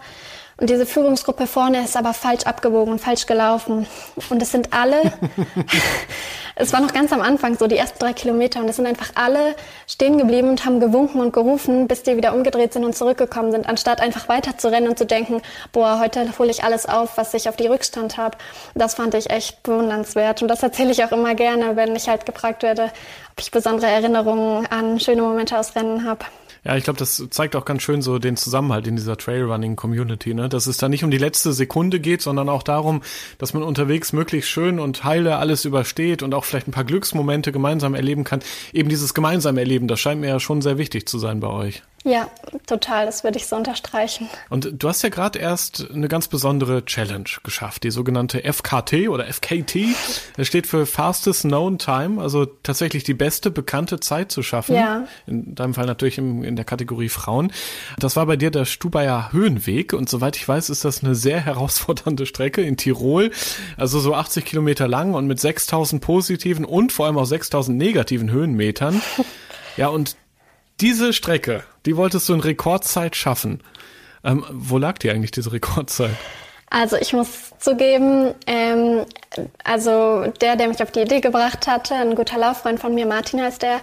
[0.58, 3.88] Und diese Führungsgruppe vorne ist aber falsch abgebogen und falsch gelaufen.
[4.30, 5.02] Und es sind alle,
[6.56, 9.12] es war noch ganz am Anfang, so die ersten drei Kilometer, und es sind einfach
[9.16, 9.56] alle
[9.88, 13.68] stehen geblieben und haben gewunken und gerufen, bis die wieder umgedreht sind und zurückgekommen sind,
[13.68, 17.34] anstatt einfach weiter zu rennen und zu denken, boah, heute hole ich alles auf, was
[17.34, 18.38] ich auf die Rückstand habe.
[18.76, 20.44] Das fand ich echt bewundernswert.
[20.44, 22.92] Und das erzähle ich auch immer gerne, wenn ich halt gefragt werde,
[23.32, 26.26] ob ich besondere Erinnerungen an schöne Momente aus Rennen habe.
[26.66, 30.48] Ja, ich glaube, das zeigt auch ganz schön so den Zusammenhalt in dieser Trailrunning-Community, ne?
[30.48, 33.02] dass es da nicht um die letzte Sekunde geht, sondern auch darum,
[33.38, 37.52] dass man unterwegs möglichst schön und heile alles übersteht und auch vielleicht ein paar Glücksmomente
[37.52, 38.40] gemeinsam erleben kann.
[38.72, 41.84] Eben dieses gemeinsame Erleben, das scheint mir ja schon sehr wichtig zu sein bei euch.
[42.06, 42.30] Ja,
[42.68, 44.28] total, das würde ich so unterstreichen.
[44.50, 49.26] Und du hast ja gerade erst eine ganz besondere Challenge geschafft, die sogenannte FKT oder
[49.26, 49.88] FKT.
[50.36, 54.76] Das steht für Fastest Known Time, also tatsächlich die beste bekannte Zeit zu schaffen.
[54.76, 55.06] Ja.
[55.28, 57.54] In deinem Fall natürlich im, in der Kategorie Frauen.
[57.98, 61.40] Das war bei dir der Stubaier Höhenweg und soweit ich weiß, ist das eine sehr
[61.40, 63.32] herausfordernde Strecke in Tirol,
[63.78, 68.30] also so 80 Kilometer lang und mit 6000 positiven und vor allem auch 6000 negativen
[68.30, 69.02] Höhenmetern.
[69.76, 70.18] Ja, und
[70.80, 73.62] diese Strecke, die wolltest du in Rekordzeit schaffen.
[74.24, 76.16] Ähm, wo lag die eigentlich, diese Rekordzeit?
[76.70, 79.06] Also ich muss zugeben, ähm,
[79.64, 83.42] also der, der mich auf die Idee gebracht hatte, ein guter Lauffreund von mir, Martin
[83.42, 83.80] heißt der,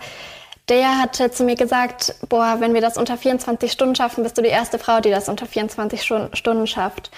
[0.69, 4.43] der hatte zu mir gesagt, boah, wenn wir das unter 24 Stunden schaffen, bist du
[4.43, 7.11] die erste Frau, die das unter 24 Stunden schafft.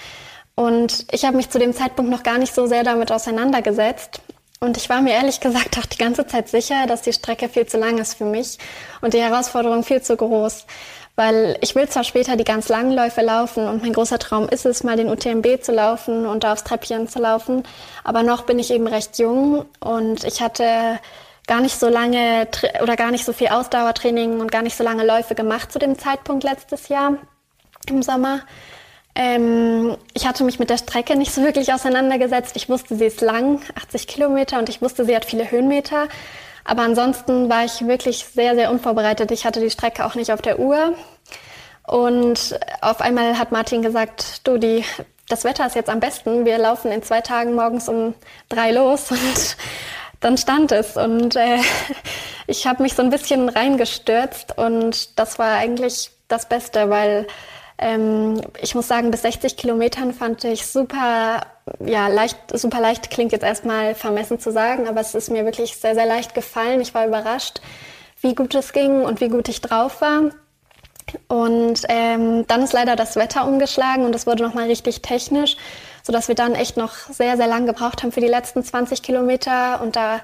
[0.55, 4.21] Und ich habe mich zu dem Zeitpunkt noch gar nicht so sehr damit auseinandergesetzt.
[4.62, 7.66] Und ich war mir ehrlich gesagt auch die ganze Zeit sicher, dass die Strecke viel
[7.66, 8.59] zu lang ist für mich
[9.01, 10.66] und die Herausforderung viel zu groß.
[11.16, 14.64] Weil ich will zwar später die ganz langen Läufe laufen und mein großer Traum ist
[14.64, 17.64] es, mal den UTMB zu laufen und da aufs Treppchen zu laufen,
[18.05, 21.01] aber noch bin ich eben recht jung und ich hatte
[21.48, 22.46] gar nicht so lange
[22.81, 25.98] oder gar nicht so viel Ausdauertraining und gar nicht so lange Läufe gemacht zu dem
[25.98, 27.16] Zeitpunkt letztes Jahr
[27.88, 28.42] im Sommer.
[29.14, 32.57] Ähm, ich hatte mich mit der Strecke nicht so wirklich auseinandergesetzt.
[32.57, 36.09] Ich wusste, sie ist lang, 80 Kilometer, und ich wusste, sie hat viele Höhenmeter.
[36.64, 39.31] Aber ansonsten war ich wirklich sehr, sehr unvorbereitet.
[39.31, 40.94] Ich hatte die Strecke auch nicht auf der Uhr.
[41.87, 44.85] Und auf einmal hat Martin gesagt, du, die,
[45.29, 46.44] das Wetter ist jetzt am besten.
[46.44, 48.14] Wir laufen in zwei Tagen morgens um
[48.48, 49.11] drei los.
[49.11, 49.57] Und
[50.20, 50.96] dann stand es.
[50.96, 51.59] Und äh,
[52.46, 54.57] ich habe mich so ein bisschen reingestürzt.
[54.57, 57.27] Und das war eigentlich das Beste, weil
[57.83, 61.42] ähm, ich muss sagen, bis 60 Kilometern fand ich super,
[61.85, 65.77] ja, leicht, super leicht klingt jetzt erstmal vermessen zu sagen, aber es ist mir wirklich
[65.77, 66.81] sehr, sehr leicht gefallen.
[66.81, 67.61] Ich war überrascht,
[68.21, 70.31] wie gut es ging und wie gut ich drauf war.
[71.29, 75.57] Und ähm, dann ist leider das Wetter umgeschlagen und es wurde nochmal richtig technisch,
[76.03, 79.83] sodass wir dann echt noch sehr, sehr lang gebraucht haben für die letzten 20 Kilometer.
[79.83, 80.21] Und da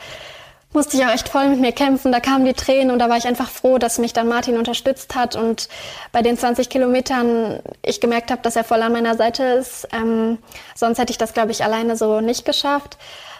[0.73, 2.13] musste ich auch echt voll mit mir kämpfen.
[2.13, 5.15] Da kamen die Tränen und da war ich einfach froh, dass mich dann Martin unterstützt
[5.15, 5.69] hat und
[6.13, 9.89] bei den 20 Kilometern ich gemerkt habe, dass er voll an meiner Seite ist.
[9.93, 10.39] Ähm,
[10.75, 12.99] sonst hätte ich das, glaube ich, alleine so nicht geschafft.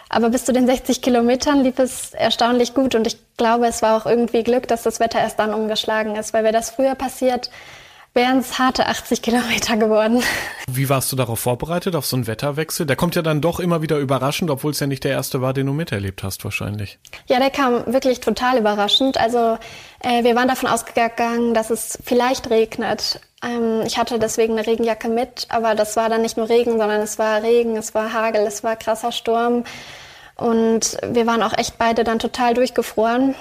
[0.09, 3.95] Aber bis zu den 60 Kilometern lief es erstaunlich gut und ich glaube, es war
[3.95, 7.51] auch irgendwie Glück, dass das Wetter erst dann umgeschlagen ist, weil wäre das früher passiert,
[8.13, 10.21] wären es harte 80 Kilometer geworden.
[10.67, 12.85] Wie warst du darauf vorbereitet, auf so einen Wetterwechsel?
[12.85, 15.53] Der kommt ja dann doch immer wieder überraschend, obwohl es ja nicht der erste war,
[15.53, 16.99] den du miterlebt hast, wahrscheinlich.
[17.27, 19.17] Ja, der kam wirklich total überraschend.
[19.17, 19.57] Also
[20.01, 23.21] äh, wir waren davon ausgegangen, dass es vielleicht regnet.
[23.43, 27.01] Ähm, ich hatte deswegen eine Regenjacke mit, aber das war dann nicht nur Regen, sondern
[27.01, 29.63] es war Regen, es war Hagel, es war krasser Sturm.
[30.35, 33.35] Und wir waren auch echt beide dann total durchgefroren.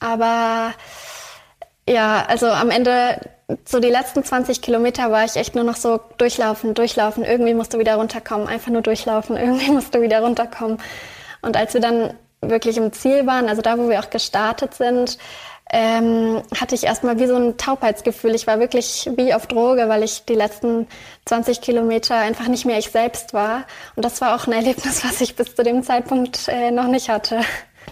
[0.00, 0.74] Aber
[1.88, 3.20] ja, also am Ende,
[3.64, 7.24] so die letzten 20 Kilometer war ich echt nur noch so durchlaufen, durchlaufen.
[7.24, 10.78] Irgendwie musst du wieder runterkommen, einfach nur durchlaufen, irgendwie musst du wieder runterkommen.
[11.42, 15.18] Und als wir dann wirklich im Ziel waren, also da, wo wir auch gestartet sind,
[15.70, 18.34] ähm, hatte ich erstmal wie so ein Taubheitsgefühl.
[18.34, 20.86] Ich war wirklich wie auf Droge, weil ich die letzten
[21.24, 23.64] 20 Kilometer einfach nicht mehr ich selbst war.
[23.96, 27.08] Und das war auch ein Erlebnis, was ich bis zu dem Zeitpunkt äh, noch nicht
[27.08, 27.40] hatte.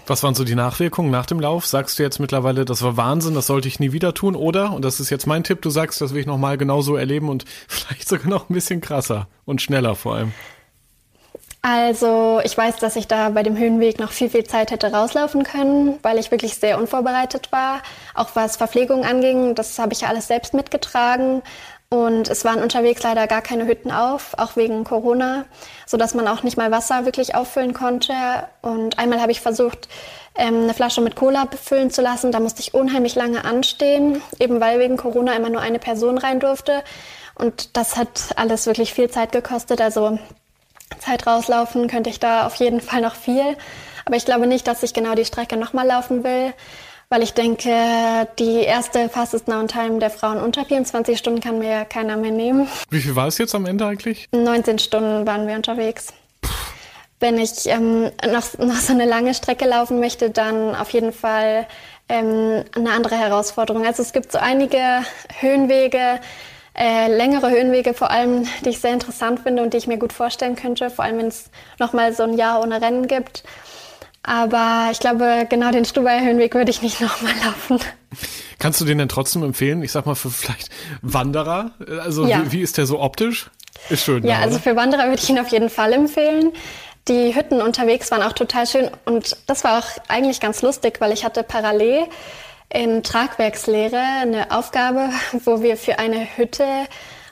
[0.07, 1.66] Was waren so die Nachwirkungen nach dem Lauf?
[1.66, 4.37] Sagst du jetzt mittlerweile, das war Wahnsinn, das sollte ich nie wieder tun?
[4.37, 7.28] Oder, und das ist jetzt mein Tipp, du sagst, das will ich nochmal genauso erleben
[7.28, 10.33] und vielleicht sogar noch ein bisschen krasser und schneller vor allem.
[11.66, 15.44] Also ich weiß, dass ich da bei dem Höhenweg noch viel, viel Zeit hätte rauslaufen
[15.44, 17.80] können, weil ich wirklich sehr unvorbereitet war.
[18.12, 21.40] Auch was Verpflegung anging, das habe ich ja alles selbst mitgetragen.
[21.90, 25.44] Und es waren unterwegs leider gar keine Hütten auf, auch wegen Corona,
[25.87, 28.14] so dass man auch nicht mal Wasser wirklich auffüllen konnte.
[28.62, 29.88] Und einmal habe ich versucht,
[30.35, 32.33] ähm, eine Flasche mit Cola befüllen zu lassen.
[32.33, 36.40] Da musste ich unheimlich lange anstehen, eben weil wegen Corona immer nur eine Person rein
[36.40, 36.83] durfte.
[37.37, 39.81] Und das hat alles wirklich viel Zeit gekostet.
[39.81, 40.18] Also
[40.99, 43.57] Zeit rauslaufen könnte ich da auf jeden Fall noch viel.
[44.05, 46.53] Aber ich glaube nicht, dass ich genau die Strecke nochmal laufen will,
[47.14, 47.70] weil ich denke,
[48.40, 52.66] die erste Fastest Now Time der Frauen unter 24 Stunden kann mir keiner mehr nehmen.
[52.90, 54.29] Wie viel war es jetzt am Ende eigentlich?
[54.33, 56.09] 19 Stunden waren wir unterwegs.
[57.20, 61.68] Wenn ich ähm, noch, noch so eine lange Strecke laufen möchte, dann auf jeden Fall
[62.09, 63.87] ähm, eine andere Herausforderung.
[63.87, 64.81] Also es gibt so einige
[65.38, 66.18] Höhenwege,
[66.77, 70.12] äh, längere Höhenwege vor allem, die ich sehr interessant finde und die ich mir gut
[70.12, 71.48] vorstellen könnte, vor allem wenn es
[71.79, 73.44] nochmal so ein Jahr ohne Rennen gibt.
[74.26, 77.78] Aber ich glaube, genau den Stubaier Höhenweg würde ich nicht nochmal laufen.
[78.58, 79.82] Kannst du den denn trotzdem empfehlen?
[79.82, 80.70] Ich sag mal für vielleicht
[81.02, 81.72] Wanderer.
[82.02, 82.42] Also ja.
[82.46, 83.50] wie, wie, ist der so optisch?
[83.90, 84.24] Ist schön.
[84.24, 86.52] Ja, da, also für Wanderer würde ich ihn auf jeden Fall empfehlen.
[87.06, 91.12] Die Hütten unterwegs waren auch total schön und das war auch eigentlich ganz lustig, weil
[91.12, 92.04] ich hatte parallel
[92.70, 95.10] in Tragwerkslehre eine Aufgabe,
[95.44, 96.64] wo wir für eine Hütte,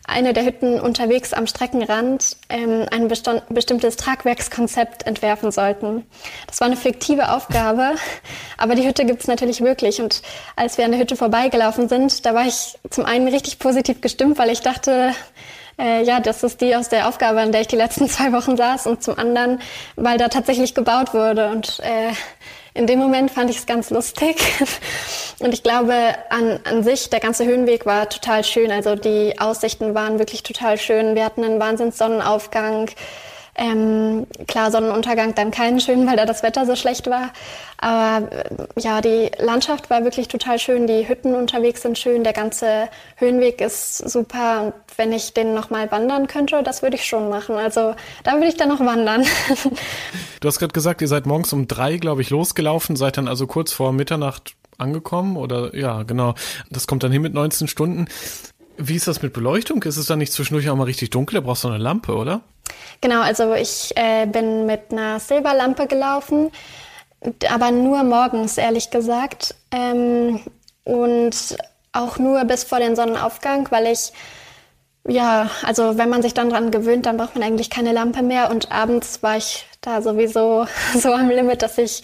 [0.05, 6.05] eine der Hütten unterwegs am Streckenrand, ähm, ein bestimmtes Tragwerkskonzept entwerfen sollten.
[6.47, 7.95] Das war eine fiktive Aufgabe,
[8.59, 10.01] aber die Hütte gibt es natürlich wirklich.
[10.01, 10.23] Und
[10.57, 14.39] als wir an der Hütte vorbeigelaufen sind, da war ich zum einen richtig positiv gestimmt,
[14.39, 15.13] weil ich dachte,
[15.79, 18.57] äh, ja, das ist die aus der Aufgabe, an der ich die letzten zwei Wochen
[18.57, 19.61] saß und zum anderen,
[19.97, 22.13] weil da tatsächlich gebaut wurde und äh,
[22.75, 24.37] in dem Moment fand ich es ganz lustig.
[25.41, 25.95] Und ich glaube,
[26.31, 28.71] an, an sich, der ganze Höhenweg war total schön.
[28.71, 31.15] Also die Aussichten waren wirklich total schön.
[31.15, 32.91] Wir hatten einen Wahnsinns Sonnenaufgang.
[33.55, 37.33] Ähm, klar, Sonnenuntergang dann keinen schönen, weil da das Wetter so schlecht war.
[37.77, 40.87] Aber äh, ja, die Landschaft war wirklich total schön.
[40.87, 42.25] Die Hütten unterwegs sind schön.
[42.25, 44.63] Der ganze Höhenweg ist super.
[44.63, 47.57] Und wenn ich den nochmal wandern könnte, das würde ich schon machen.
[47.57, 49.25] Also da würde ich dann noch wandern.
[50.41, 53.47] Du hast gerade gesagt, ihr seid morgens um drei, glaube ich, losgelaufen, seid dann also
[53.47, 56.35] kurz vor Mitternacht angekommen oder ja, genau.
[56.71, 58.09] Das kommt dann hin mit 19 Stunden.
[58.89, 59.83] Wie ist das mit Beleuchtung?
[59.85, 61.37] Ist es dann nicht zwischendurch auch mal richtig dunkel?
[61.37, 62.41] Da brauchst du eine Lampe, oder?
[63.01, 66.51] Genau, also ich äh, bin mit einer Silberlampe gelaufen,
[67.49, 69.55] aber nur morgens, ehrlich gesagt.
[69.71, 70.41] Ähm,
[70.85, 71.57] und
[71.93, 74.13] auch nur bis vor den Sonnenaufgang, weil ich
[75.09, 78.51] ja, also wenn man sich dann dran gewöhnt, dann braucht man eigentlich keine Lampe mehr.
[78.51, 80.67] Und abends war ich da sowieso
[80.99, 82.03] so am Limit, dass ich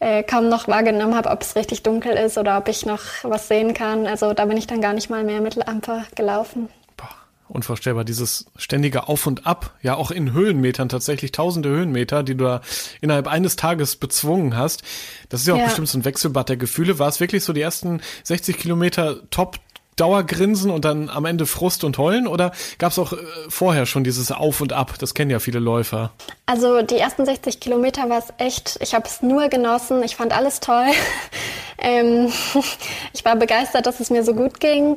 [0.00, 3.48] äh, kaum noch wahrgenommen habe, ob es richtig dunkel ist oder ob ich noch was
[3.48, 4.06] sehen kann.
[4.06, 6.68] Also da bin ich dann gar nicht mal mehr mit Lampe gelaufen.
[6.96, 7.10] Boah,
[7.48, 12.44] unvorstellbar, dieses ständige Auf und Ab, ja auch in Höhenmetern, tatsächlich tausende Höhenmeter, die du
[12.44, 12.60] da
[13.00, 14.82] innerhalb eines Tages bezwungen hast.
[15.28, 15.64] Das ist ja auch ja.
[15.64, 16.98] bestimmt so ein Wechselbad der Gefühle.
[16.98, 19.58] War es wirklich so die ersten 60 Kilometer top
[20.00, 23.16] Dauergrinsen und dann am Ende Frust und Heulen oder gab es auch äh,
[23.48, 24.94] vorher schon dieses Auf und Ab?
[24.98, 26.12] Das kennen ja viele Läufer.
[26.46, 30.36] Also die ersten 60 Kilometer war es echt, ich habe es nur genossen, ich fand
[30.36, 30.86] alles toll.
[31.78, 32.32] ähm,
[33.12, 34.96] ich war begeistert, dass es mir so gut ging.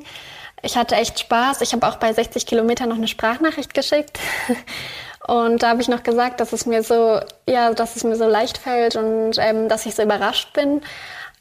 [0.64, 1.62] Ich hatte echt Spaß.
[1.62, 4.20] Ich habe auch bei 60 Kilometern noch eine Sprachnachricht geschickt.
[5.28, 8.28] Und da habe ich noch gesagt, dass es mir so, ja, dass es mir so
[8.28, 10.82] leicht fällt und ähm, dass ich so überrascht bin.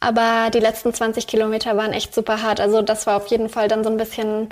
[0.01, 2.59] Aber die letzten 20 Kilometer waren echt super hart.
[2.59, 4.49] Also das war auf jeden Fall dann so ein bisschen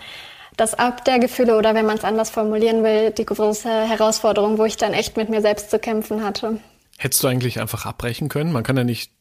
[0.56, 4.64] das Ab der Gefühle oder wenn man es anders formulieren will, die große Herausforderung, wo
[4.64, 6.58] ich dann echt mit mir selbst zu kämpfen hatte.
[6.98, 8.52] Hättest du eigentlich einfach abbrechen können?
[8.52, 9.12] Man kann ja nicht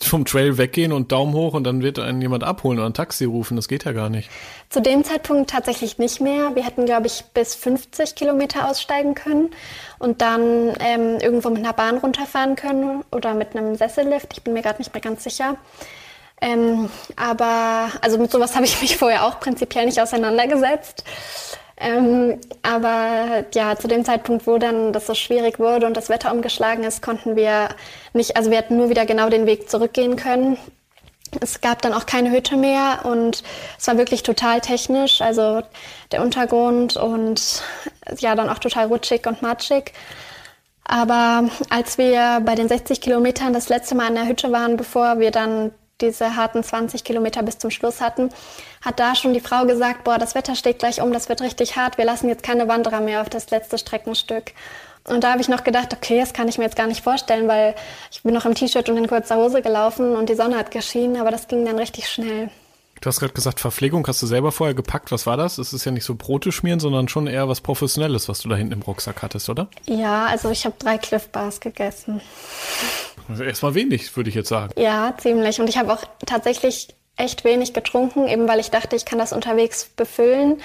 [0.00, 3.24] vom Trail weggehen und Daumen hoch und dann wird einen jemand abholen oder ein Taxi
[3.24, 3.56] rufen.
[3.56, 4.30] Das geht ja gar nicht.
[4.68, 6.54] Zu dem Zeitpunkt tatsächlich nicht mehr.
[6.54, 9.50] Wir hätten, glaube ich, bis 50 Kilometer aussteigen können
[9.98, 14.32] und dann ähm, irgendwo mit einer Bahn runterfahren können oder mit einem Sessellift.
[14.32, 15.56] Ich bin mir gerade nicht mehr ganz sicher.
[16.40, 21.04] Ähm, aber also mit sowas habe ich mich vorher auch prinzipiell nicht auseinandergesetzt.
[21.78, 26.32] Ähm, aber ja, zu dem Zeitpunkt, wo dann das so schwierig wurde und das Wetter
[26.32, 27.68] umgeschlagen ist, konnten wir
[28.14, 30.56] nicht, also wir hätten nur wieder genau den Weg zurückgehen können.
[31.40, 33.42] Es gab dann auch keine Hütte mehr und
[33.78, 35.60] es war wirklich total technisch, also
[36.12, 37.62] der Untergrund und
[38.18, 39.92] ja, dann auch total rutschig und matschig.
[40.84, 45.18] Aber als wir bei den 60 Kilometern das letzte Mal in der Hütte waren, bevor
[45.18, 48.30] wir dann diese harten 20 Kilometer bis zum Schluss hatten,
[48.82, 51.76] hat da schon die Frau gesagt, boah, das Wetter steht gleich um, das wird richtig
[51.76, 54.52] hart, wir lassen jetzt keine Wanderer mehr auf das letzte Streckenstück.
[55.04, 57.48] Und da habe ich noch gedacht, okay, das kann ich mir jetzt gar nicht vorstellen,
[57.48, 57.74] weil
[58.10, 61.16] ich bin noch im T-Shirt und in kurzer Hose gelaufen und die Sonne hat geschienen,
[61.16, 62.50] aber das ging dann richtig schnell.
[63.00, 65.12] Du hast gerade gesagt, Verpflegung hast du selber vorher gepackt.
[65.12, 65.58] Was war das?
[65.58, 68.56] Es ist ja nicht so Brote schmieren, sondern schon eher was Professionelles, was du da
[68.56, 69.68] hinten im Rucksack hattest, oder?
[69.84, 72.20] Ja, also ich habe drei Cliff Bars gegessen.
[73.28, 74.72] Also erstmal wenig, würde ich jetzt sagen.
[74.80, 75.60] Ja, ziemlich.
[75.60, 79.32] Und ich habe auch tatsächlich echt wenig getrunken, eben weil ich dachte, ich kann das
[79.32, 80.60] unterwegs befüllen.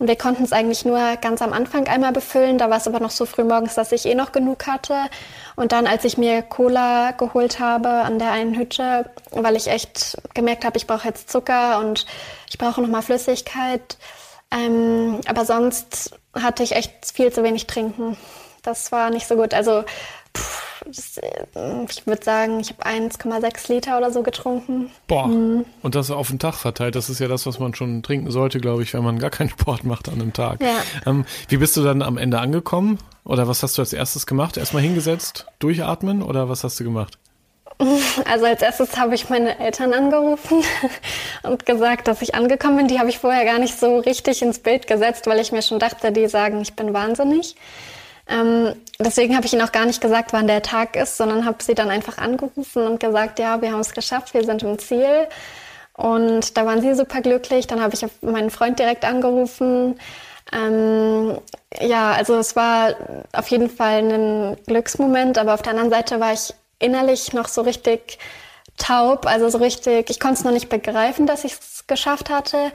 [0.00, 2.56] Und wir konnten es eigentlich nur ganz am Anfang einmal befüllen.
[2.56, 4.96] Da war es aber noch so früh morgens, dass ich eh noch genug hatte.
[5.56, 10.16] Und dann, als ich mir Cola geholt habe an der einen Hütte, weil ich echt
[10.32, 12.06] gemerkt habe, ich brauche jetzt Zucker und
[12.48, 13.98] ich brauche nochmal Flüssigkeit.
[14.50, 18.16] Ähm, aber sonst hatte ich echt viel zu wenig trinken.
[18.62, 19.52] Das war nicht so gut.
[19.52, 19.84] Also
[20.34, 24.90] pff, das, äh, ich würde sagen, ich habe 1,6 Liter oder so getrunken.
[25.06, 25.26] Boah.
[25.26, 25.64] Mhm.
[25.82, 26.94] Und das auf den Tag verteilt.
[26.94, 29.50] Das ist ja das, was man schon trinken sollte, glaube ich, wenn man gar keinen
[29.50, 30.60] Sport macht an einem Tag.
[30.60, 30.82] Ja.
[31.06, 32.98] Ähm, wie bist du dann am Ende angekommen?
[33.24, 34.56] Oder was hast du als erstes gemacht?
[34.56, 37.18] Erstmal hingesetzt, durchatmen oder was hast du gemacht?
[38.26, 40.62] Also als erstes habe ich meine Eltern angerufen
[41.42, 42.88] und gesagt, dass ich angekommen bin.
[42.88, 45.78] Die habe ich vorher gar nicht so richtig ins Bild gesetzt, weil ich mir schon
[45.78, 47.56] dachte, die sagen, ich bin wahnsinnig.
[48.28, 51.62] Ähm, deswegen habe ich ihnen auch gar nicht gesagt, wann der Tag ist, sondern habe
[51.62, 55.26] sie dann einfach angerufen und gesagt, ja, wir haben es geschafft, wir sind im Ziel.
[55.94, 57.66] Und da waren sie super glücklich.
[57.66, 59.98] Dann habe ich meinen Freund direkt angerufen.
[60.52, 61.38] Ähm,
[61.80, 62.94] ja, also es war
[63.32, 67.60] auf jeden Fall ein Glücksmoment, aber auf der anderen Seite war ich innerlich noch so
[67.60, 68.18] richtig
[68.76, 72.72] taub, also so richtig, ich konnte es noch nicht begreifen, dass ich es geschafft hatte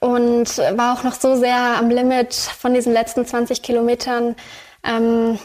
[0.00, 4.36] und war auch noch so sehr am Limit von diesen letzten 20 Kilometern,
[4.84, 5.38] ähm,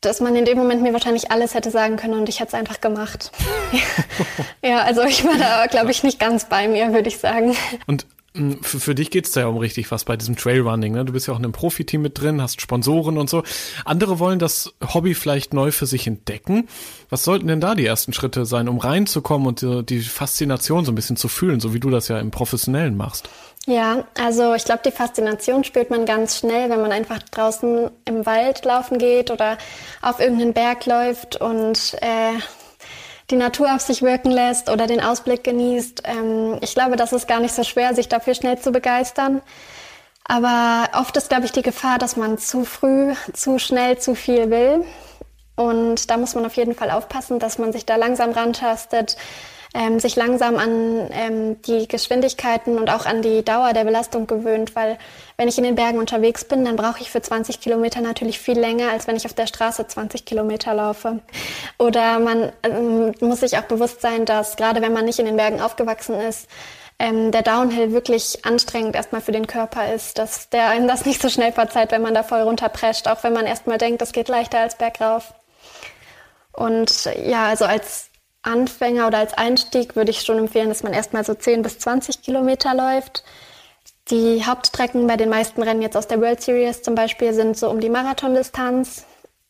[0.00, 2.54] dass man in dem Moment mir wahrscheinlich alles hätte sagen können und ich hätte es
[2.54, 3.32] einfach gemacht.
[4.62, 7.56] ja, also ich war da, glaube ich, nicht ganz bei mir, würde ich sagen.
[7.86, 10.92] Und hm, für, für dich geht's da ja um richtig was bei diesem Trailrunning.
[10.92, 11.04] Ne?
[11.04, 13.44] Du bist ja auch in einem Profiteam mit drin, hast Sponsoren und so.
[13.84, 16.68] Andere wollen das Hobby vielleicht neu für sich entdecken.
[17.10, 20.90] Was sollten denn da die ersten Schritte sein, um reinzukommen und die, die Faszination so
[20.90, 23.28] ein bisschen zu fühlen, so wie du das ja im Professionellen machst?
[23.66, 28.26] Ja, also ich glaube, die Faszination spürt man ganz schnell, wenn man einfach draußen im
[28.26, 29.56] Wald laufen geht oder
[30.02, 32.38] auf irgendeinen Berg läuft und äh,
[33.30, 36.02] die Natur auf sich wirken lässt oder den Ausblick genießt.
[36.04, 39.40] Ähm, ich glaube, das ist gar nicht so schwer, sich dafür schnell zu begeistern.
[40.24, 44.50] Aber oft ist, glaube ich, die Gefahr, dass man zu früh, zu schnell, zu viel
[44.50, 44.84] will.
[45.56, 49.16] Und da muss man auf jeden Fall aufpassen, dass man sich da langsam rantastet,
[49.74, 54.76] ähm, sich langsam an ähm, die Geschwindigkeiten und auch an die Dauer der Belastung gewöhnt,
[54.76, 54.98] weil
[55.36, 58.58] wenn ich in den Bergen unterwegs bin, dann brauche ich für 20 Kilometer natürlich viel
[58.58, 61.18] länger, als wenn ich auf der Straße 20 Kilometer laufe.
[61.78, 65.36] Oder man ähm, muss sich auch bewusst sein, dass gerade wenn man nicht in den
[65.36, 66.48] Bergen aufgewachsen ist,
[67.00, 71.20] ähm, der Downhill wirklich anstrengend erstmal für den Körper ist, dass der einem das nicht
[71.20, 74.28] so schnell verzeiht, wenn man da voll runterprescht, auch wenn man erstmal denkt, das geht
[74.28, 75.34] leichter als bergauf.
[76.52, 78.10] Und ja, also als
[78.44, 82.22] Anfänger oder als Einstieg würde ich schon empfehlen, dass man erstmal so 10 bis 20
[82.22, 83.24] Kilometer läuft.
[84.10, 87.70] Die Hauptstrecken bei den meisten Rennen jetzt aus der World Series zum Beispiel sind so
[87.70, 89.06] um die Marathondistanz.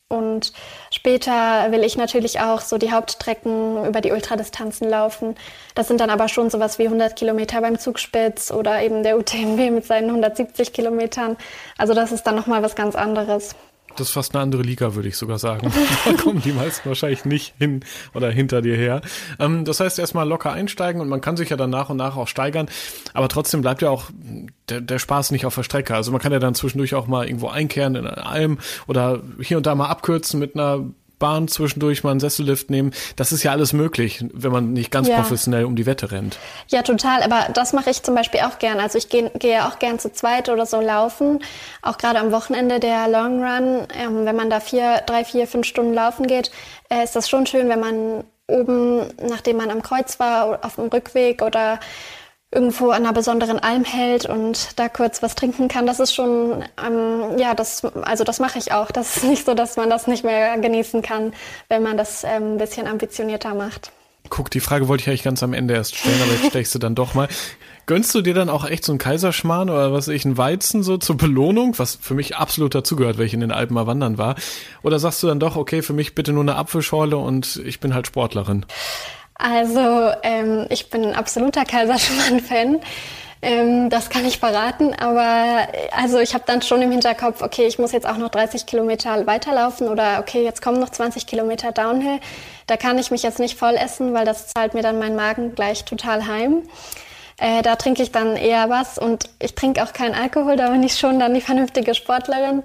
[0.09, 0.53] Und
[0.93, 5.35] später will ich natürlich auch so die Hauptstrecken über die Ultradistanzen laufen.
[5.75, 9.71] Das sind dann aber schon sowas wie 100 Kilometer beim Zugspitz oder eben der UTMB
[9.73, 11.37] mit seinen 170 Kilometern.
[11.79, 13.57] Also das ist dann nochmal was ganz anderes.
[13.97, 15.73] Das ist fast eine andere Liga, würde ich sogar sagen.
[16.05, 17.81] da kommen die meisten wahrscheinlich nicht hin
[18.13, 19.03] oder hinter dir her.
[19.39, 22.17] Ähm, das heißt, erstmal locker einsteigen und man kann sich ja dann nach und nach
[22.17, 22.69] auch steigern.
[23.13, 24.11] Aber trotzdem bleibt ja auch
[24.69, 25.95] der, der Spaß nicht auf der Strecke.
[25.95, 29.57] Also man kann ja dann zwischendurch auch mal irgendwo einkehren in eine Alm oder hier
[29.57, 30.85] und da mal abkürzen mit einer
[31.19, 32.93] Bahn zwischendurch mal einen Sessellift nehmen.
[33.17, 35.17] Das ist ja alles möglich, wenn man nicht ganz ja.
[35.17, 36.39] professionell um die Wette rennt.
[36.69, 37.23] Ja, total.
[37.23, 38.81] Aber das mache ich zum Beispiel auch gern.
[38.81, 41.41] Also ich gehe geh auch gern zu zweit oder so laufen.
[41.83, 45.67] Auch gerade am Wochenende der Long Run, ähm, wenn man da vier, drei, vier, fünf
[45.67, 46.51] Stunden laufen geht,
[46.91, 50.89] äh, ist das schon schön, wenn man oben, nachdem man am Kreuz war, auf dem
[50.89, 51.81] Rückweg oder
[52.55, 56.65] irgendwo an einer besonderen Alm hält und da kurz was trinken kann, das ist schon,
[56.85, 58.91] ähm, ja, das, also das mache ich auch.
[58.91, 61.33] Das ist nicht so, dass man das nicht mehr genießen kann,
[61.69, 63.93] wenn man das ähm, ein bisschen ambitionierter macht.
[64.31, 66.79] Guck, die Frage wollte ich eigentlich ganz am Ende erst stellen, aber jetzt stechst du
[66.79, 67.29] dann doch mal.
[67.87, 70.83] Gönnst du dir dann auch echt so einen Kaiserschmarrn oder was weiß ich, einen Weizen
[70.83, 74.17] so zur Belohnung, was für mich absolut dazugehört, weil ich in den Alpen mal wandern
[74.17, 74.37] war?
[74.83, 77.93] Oder sagst du dann doch, okay, für mich bitte nur eine Apfelschorle und ich bin
[77.93, 78.65] halt Sportlerin?
[79.35, 82.81] Also, ähm, ich bin ein absoluter Kaiserschmarrn-Fan.
[83.45, 87.79] Ähm, das kann ich verraten, aber also ich habe dann schon im Hinterkopf, okay, ich
[87.79, 92.21] muss jetzt auch noch 30 Kilometer weiterlaufen oder okay, jetzt kommen noch 20 Kilometer Downhill.
[92.67, 95.55] Da kann ich mich jetzt nicht voll essen, weil das zahlt mir dann mein Magen
[95.55, 96.63] gleich total heim.
[97.37, 100.83] Äh, da trinke ich dann eher was und ich trinke auch keinen Alkohol, da bin
[100.83, 102.63] ich schon dann die vernünftige Sportlerin.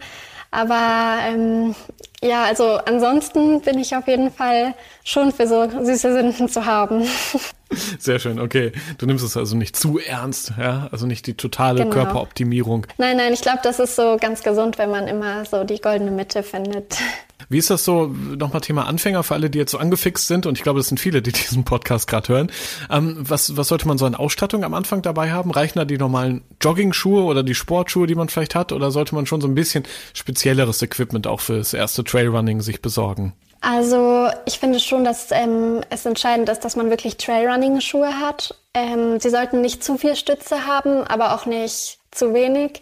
[0.51, 1.75] Aber ähm,
[2.21, 4.73] ja, also ansonsten bin ich auf jeden Fall
[5.03, 7.07] schon für so süße Sünden zu haben.
[7.99, 8.72] Sehr schön, okay.
[8.97, 10.89] Du nimmst es also nicht zu ernst, ja?
[10.91, 11.93] Also nicht die totale genau.
[11.93, 12.88] Körperoptimierung.
[12.97, 16.11] Nein, nein, ich glaube, das ist so ganz gesund, wenn man immer so die goldene
[16.11, 16.97] Mitte findet.
[17.51, 20.57] Wie ist das so, nochmal Thema Anfänger für alle, die jetzt so angefixt sind und
[20.57, 22.51] ich glaube, das sind viele, die diesen Podcast gerade hören.
[22.89, 25.51] Ähm, was, was sollte man so an Ausstattung am Anfang dabei haben?
[25.51, 28.72] Reichen da die normalen Jogging-Schuhe oder die Sportschuhe, die man vielleicht hat?
[28.72, 33.34] Oder sollte man schon so ein bisschen spezielleres Equipment auch fürs erste Trailrunning sich besorgen?
[33.62, 38.55] Also ich finde schon, dass ähm, es entscheidend ist, dass man wirklich Trailrunning-Schuhe hat.
[38.74, 42.82] Ähm, sie sollten nicht zu viel Stütze haben, aber auch nicht zu wenig.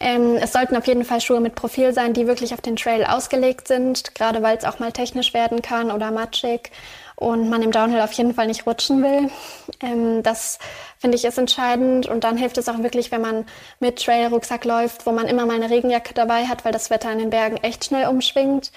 [0.00, 3.04] Ähm, es sollten auf jeden Fall Schuhe mit Profil sein, die wirklich auf den Trail
[3.04, 6.70] ausgelegt sind, gerade weil es auch mal technisch werden kann oder matschig
[7.16, 9.30] und man im Downhill auf jeden Fall nicht rutschen will.
[9.80, 10.58] Ähm, das
[10.98, 13.46] finde ich ist entscheidend und dann hilft es auch wirklich, wenn man
[13.78, 17.20] mit Trail-Rucksack läuft, wo man immer mal eine Regenjacke dabei hat, weil das Wetter in
[17.20, 18.72] den Bergen echt schnell umschwingt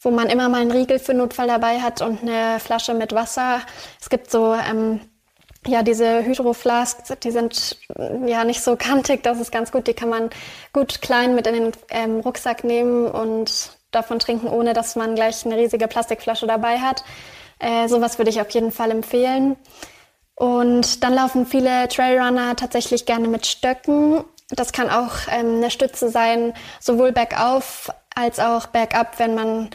[0.00, 3.60] wo man immer mal einen Riegel für Notfall dabei hat und eine Flasche mit Wasser.
[4.00, 5.00] Es gibt so ähm,
[5.66, 7.76] ja, diese Hydroflasks, die sind
[8.26, 9.86] ja nicht so kantig, das ist ganz gut.
[9.86, 10.30] Die kann man
[10.72, 15.44] gut klein mit in den ähm, Rucksack nehmen und davon trinken, ohne dass man gleich
[15.44, 17.04] eine riesige Plastikflasche dabei hat.
[17.58, 19.56] Äh, sowas würde ich auf jeden Fall empfehlen.
[20.34, 24.22] Und dann laufen viele Trailrunner tatsächlich gerne mit Stöcken.
[24.50, 29.70] Das kann auch ähm, eine Stütze sein, sowohl bergauf als auch bergab, wenn man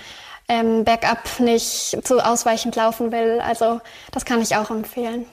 [0.48, 3.39] ähm, bergab nicht zu ausweichend laufen will.
[3.39, 3.82] Also
[4.12, 5.26] das kann ich auch empfehlen.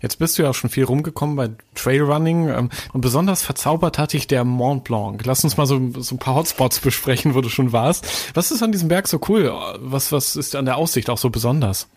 [0.00, 4.18] Jetzt bist du ja auch schon viel rumgekommen bei Trailrunning ähm, und besonders verzaubert hatte
[4.18, 5.24] ich der Mont Blanc.
[5.24, 8.06] Lass uns mal so, so ein paar Hotspots besprechen, wo du schon warst.
[8.34, 9.50] Was ist an diesem Berg so cool?
[9.78, 11.88] Was, was ist an der Aussicht auch so besonders?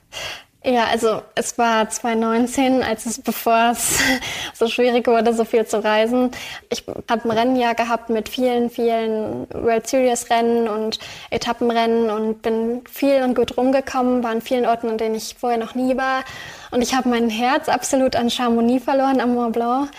[0.67, 3.99] Ja, also es war 2019, als es, bevor es
[4.53, 6.31] so schwierig wurde, so viel zu reisen.
[6.69, 10.99] Ich habe ein Rennjahr gehabt mit vielen, vielen World Series Rennen und
[11.29, 15.57] Etappenrennen und bin viel und gut rumgekommen, war an vielen Orten, an denen ich vorher
[15.57, 16.25] noch nie war.
[16.71, 19.89] Und ich habe mein Herz absolut an Chamonix verloren am Mont Blanc.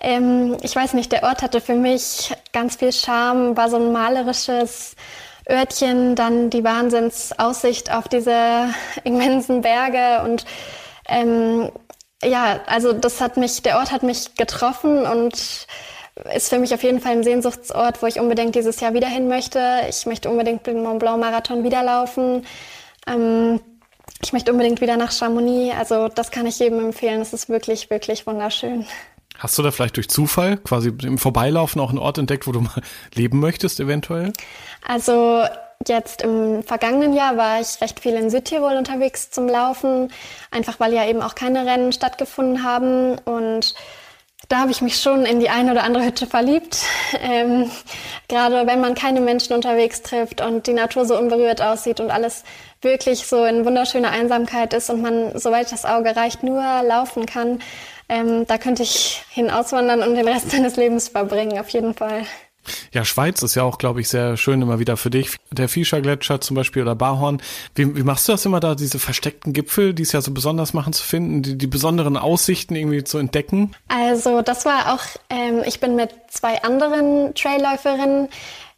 [0.00, 3.92] Ähm, ich weiß nicht, der Ort hatte für mich ganz viel Charme, war so ein
[3.92, 4.96] malerisches,
[5.48, 8.68] Örtchen dann die Wahnsinnsaussicht auf diese
[9.04, 10.44] immensen Berge und
[11.08, 11.70] ähm,
[12.22, 15.66] ja, also das hat mich, der Ort hat mich getroffen und
[16.34, 19.28] ist für mich auf jeden Fall ein Sehnsuchtsort, wo ich unbedingt dieses Jahr wieder hin
[19.28, 19.82] möchte.
[19.88, 22.46] Ich möchte unbedingt den Mont Blanc Marathon wieder laufen.
[23.06, 23.60] Ähm,
[24.22, 25.76] ich möchte unbedingt wieder nach Chamonix.
[25.78, 27.20] Also das kann ich jedem empfehlen.
[27.20, 28.86] Es ist wirklich, wirklich wunderschön.
[29.38, 32.60] Hast du da vielleicht durch Zufall quasi im Vorbeilaufen auch einen Ort entdeckt, wo du
[32.60, 32.82] mal
[33.14, 34.32] leben möchtest, eventuell?
[34.86, 35.44] Also
[35.86, 40.10] jetzt im vergangenen Jahr war ich recht viel in Südtirol unterwegs zum Laufen,
[40.50, 43.74] einfach weil ja eben auch keine Rennen stattgefunden haben und
[44.48, 46.78] da habe ich mich schon in die eine oder andere Hütte verliebt.
[47.18, 47.70] Ähm,
[48.28, 52.44] gerade wenn man keine Menschen unterwegs trifft und die Natur so unberührt aussieht und alles
[52.82, 57.60] wirklich so in wunderschöner Einsamkeit ist und man, soweit das Auge reicht, nur laufen kann,
[58.08, 62.26] ähm, da könnte ich hin auswandern und den Rest seines Lebens verbringen, auf jeden Fall.
[62.92, 65.36] Ja, Schweiz ist ja auch, glaube ich, sehr schön immer wieder für dich.
[65.50, 67.40] Der Fischer Gletscher zum Beispiel oder Barhorn.
[67.74, 70.72] Wie, wie machst du das immer da, diese versteckten Gipfel, die es ja so besonders
[70.72, 73.74] machen zu finden, die, die besonderen Aussichten irgendwie zu entdecken?
[73.88, 78.28] Also das war auch, ähm, ich bin mit zwei anderen Trailläuferinnen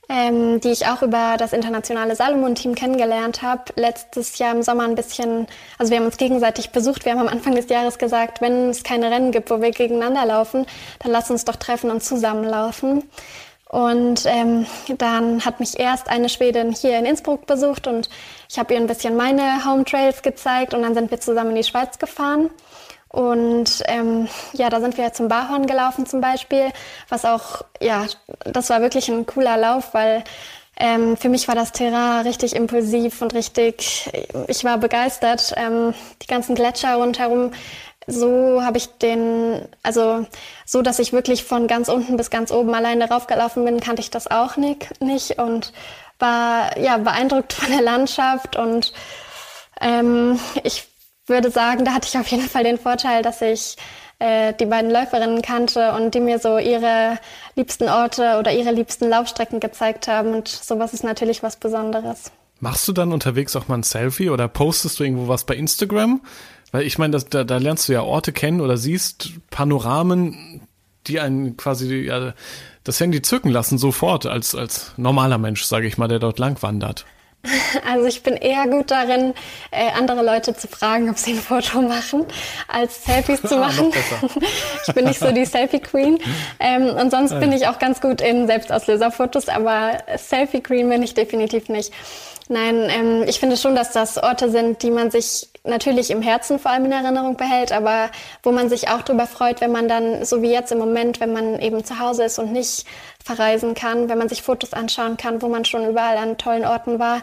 [0.08, 3.64] ähm, die ich auch über das internationale Salomon-Team kennengelernt habe.
[3.76, 5.46] Letztes Jahr im Sommer ein bisschen,
[5.78, 7.04] also wir haben uns gegenseitig besucht.
[7.04, 10.24] Wir haben am Anfang des Jahres gesagt, wenn es keine Rennen gibt, wo wir gegeneinander
[10.24, 10.66] laufen,
[11.00, 13.04] dann lass uns doch treffen und zusammenlaufen.
[13.68, 14.64] Und ähm,
[14.96, 18.08] dann hat mich erst eine Schwedin hier in Innsbruck besucht und
[18.48, 21.56] ich habe ihr ein bisschen meine Home Trails gezeigt und dann sind wir zusammen in
[21.56, 22.48] die Schweiz gefahren.
[23.10, 26.70] Und ähm, ja, da sind wir zum Barhorn gelaufen zum Beispiel,
[27.08, 28.06] was auch, ja,
[28.44, 30.24] das war wirklich ein cooler Lauf, weil
[30.78, 34.10] ähm, für mich war das Terrain richtig impulsiv und richtig,
[34.46, 35.54] ich war begeistert.
[35.56, 37.52] Ähm, die ganzen Gletscher rundherum,
[38.06, 40.26] so habe ich den, also
[40.64, 44.10] so, dass ich wirklich von ganz unten bis ganz oben alleine raufgelaufen bin, kannte ich
[44.10, 45.72] das auch nicht, nicht und
[46.18, 48.92] war ja beeindruckt von der Landschaft und
[49.80, 50.86] ähm, ich
[51.28, 53.76] würde sagen, da hatte ich auf jeden Fall den Vorteil, dass ich
[54.18, 57.18] äh, die beiden Läuferinnen kannte und die mir so ihre
[57.54, 60.34] liebsten Orte oder ihre liebsten Laufstrecken gezeigt haben.
[60.34, 62.32] Und sowas ist natürlich was Besonderes.
[62.60, 66.20] Machst du dann unterwegs auch mal ein Selfie oder postest du irgendwo was bei Instagram?
[66.72, 70.60] Weil ich meine, da, da lernst du ja Orte kennen oder siehst Panoramen,
[71.06, 72.34] die einen quasi ja,
[72.84, 76.60] das Handy zücken lassen, sofort als, als normaler Mensch, sage ich mal, der dort lang
[76.62, 77.06] wandert.
[77.88, 79.34] Also ich bin eher gut darin,
[79.70, 82.26] äh, andere Leute zu fragen, ob sie ein Foto machen,
[82.66, 83.92] als Selfies zu machen.
[84.86, 86.18] ich bin nicht so die Selfie-Queen.
[86.60, 91.68] Ähm, und sonst bin ich auch ganz gut in Selbstauslöserfotos, aber Selfie-Queen bin ich definitiv
[91.68, 91.92] nicht.
[92.48, 96.58] Nein, ähm, ich finde schon, dass das Orte sind, die man sich natürlich im Herzen
[96.58, 98.10] vor allem in Erinnerung behält, aber
[98.42, 101.32] wo man sich auch darüber freut, wenn man dann, so wie jetzt im Moment, wenn
[101.32, 102.84] man eben zu Hause ist und nicht
[103.24, 106.98] verreisen kann, wenn man sich Fotos anschauen kann, wo man schon überall an tollen Orten
[106.98, 107.22] war.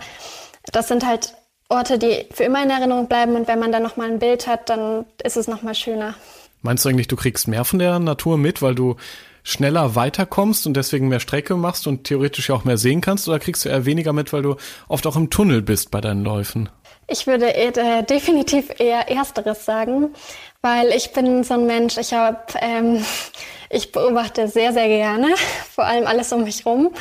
[0.72, 1.34] Das sind halt
[1.68, 4.70] Orte, die für immer in Erinnerung bleiben und wenn man dann nochmal ein Bild hat,
[4.70, 6.16] dann ist es nochmal schöner.
[6.62, 8.96] Meinst du eigentlich, du kriegst mehr von der Natur mit, weil du
[9.43, 13.39] schneller weiterkommst und deswegen mehr Strecke machst und theoretisch ja auch mehr sehen kannst oder
[13.39, 14.56] kriegst du eher weniger mit, weil du
[14.88, 16.70] oft auch im Tunnel bist bei deinen Läufen?
[17.08, 20.14] Ich würde äh, definitiv eher Ersteres sagen,
[20.62, 23.06] weil ich bin so ein Mensch, ich habe, ähm,
[23.70, 25.36] ich beobachte sehr, sehr gerne,
[25.76, 26.91] vor allem alles um mich rum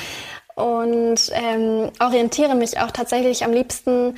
[0.55, 4.17] und ähm, orientiere mich auch tatsächlich am liebsten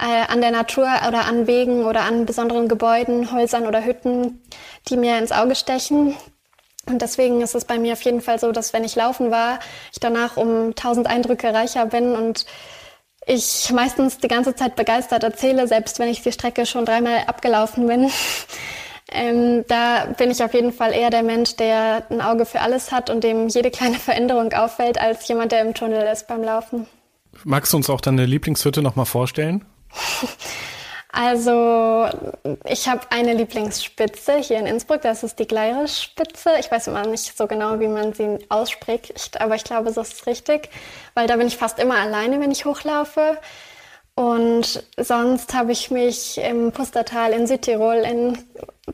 [0.00, 4.42] äh, an der Natur oder an Wegen oder an besonderen Gebäuden, Häusern oder Hütten,
[4.88, 6.16] die mir ins Auge stechen.
[6.86, 9.58] Und deswegen ist es bei mir auf jeden Fall so, dass wenn ich laufen war,
[9.92, 12.46] ich danach um tausend Eindrücke reicher bin und
[13.26, 17.86] ich meistens die ganze Zeit begeistert erzähle, selbst wenn ich die Strecke schon dreimal abgelaufen
[17.86, 18.10] bin.
[19.12, 22.92] ähm, da bin ich auf jeden Fall eher der Mensch, der ein Auge für alles
[22.92, 26.86] hat und dem jede kleine Veränderung auffällt, als jemand, der im Tunnel ist beim Laufen.
[27.44, 29.64] Magst du uns auch deine Lieblingshütte nochmal vorstellen?
[31.18, 32.10] Also
[32.66, 36.50] ich habe eine Lieblingsspitze hier in Innsbruck, das ist die Gleirisch-Spitze.
[36.60, 40.26] Ich weiß immer nicht so genau, wie man sie ausspricht, aber ich glaube, so ist
[40.26, 40.68] richtig,
[41.14, 43.38] weil da bin ich fast immer alleine, wenn ich hochlaufe.
[44.14, 48.38] Und sonst habe ich mich im Pustertal in Südtirol in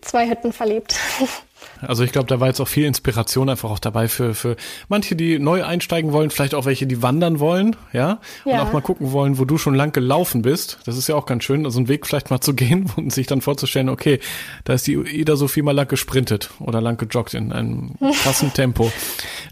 [0.01, 0.95] zwei Hütten verliebt.
[1.87, 4.57] Also ich glaube, da war jetzt auch viel Inspiration einfach auch dabei für, für
[4.89, 8.53] manche, die neu einsteigen wollen, vielleicht auch welche, die wandern wollen, ja, ja.
[8.53, 10.78] und auch mal gucken wollen, wo du schon lang gelaufen bist.
[10.85, 13.26] Das ist ja auch ganz schön, also einen Weg vielleicht mal zu gehen und sich
[13.26, 14.20] dann vorzustellen, okay,
[14.64, 18.93] da ist die Ida Sophie mal lang gesprintet oder lang gejoggt in einem krassen Tempo.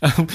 [0.02, 0.26] Ähm,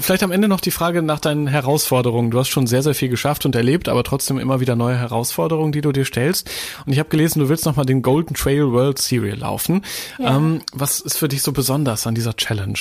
[0.00, 2.30] vielleicht am Ende noch die Frage nach deinen Herausforderungen.
[2.30, 5.72] Du hast schon sehr, sehr viel geschafft und erlebt, aber trotzdem immer wieder neue Herausforderungen,
[5.72, 6.50] die du dir stellst.
[6.84, 9.82] Und ich habe gelesen, du willst noch mal den Golden Trail World Serial laufen.
[10.18, 10.36] Ja.
[10.36, 12.78] Ähm, was ist für dich so besonders an dieser Challenge?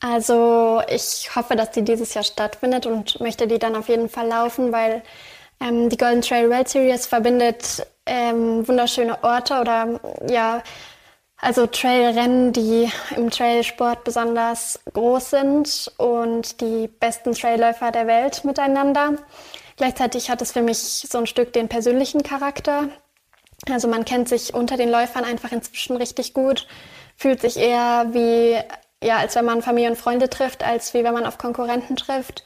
[0.00, 4.28] Also ich hoffe, dass die dieses Jahr stattfindet und möchte die dann auf jeden Fall
[4.28, 5.02] laufen, weil
[5.60, 10.62] ähm, die Golden Trail World Series verbindet ähm, wunderschöne Orte oder ja,
[11.38, 19.16] also Trailrennen, die im Trailsport besonders groß sind und die besten Trailläufer der Welt miteinander.
[19.76, 22.88] Gleichzeitig hat es für mich so ein Stück den persönlichen Charakter.
[23.70, 26.66] Also man kennt sich unter den Läufern einfach inzwischen richtig gut
[27.16, 28.56] fühlt sich eher wie,
[29.02, 32.44] ja, als wenn man Familie und Freunde trifft, als wie wenn man auf Konkurrenten trifft.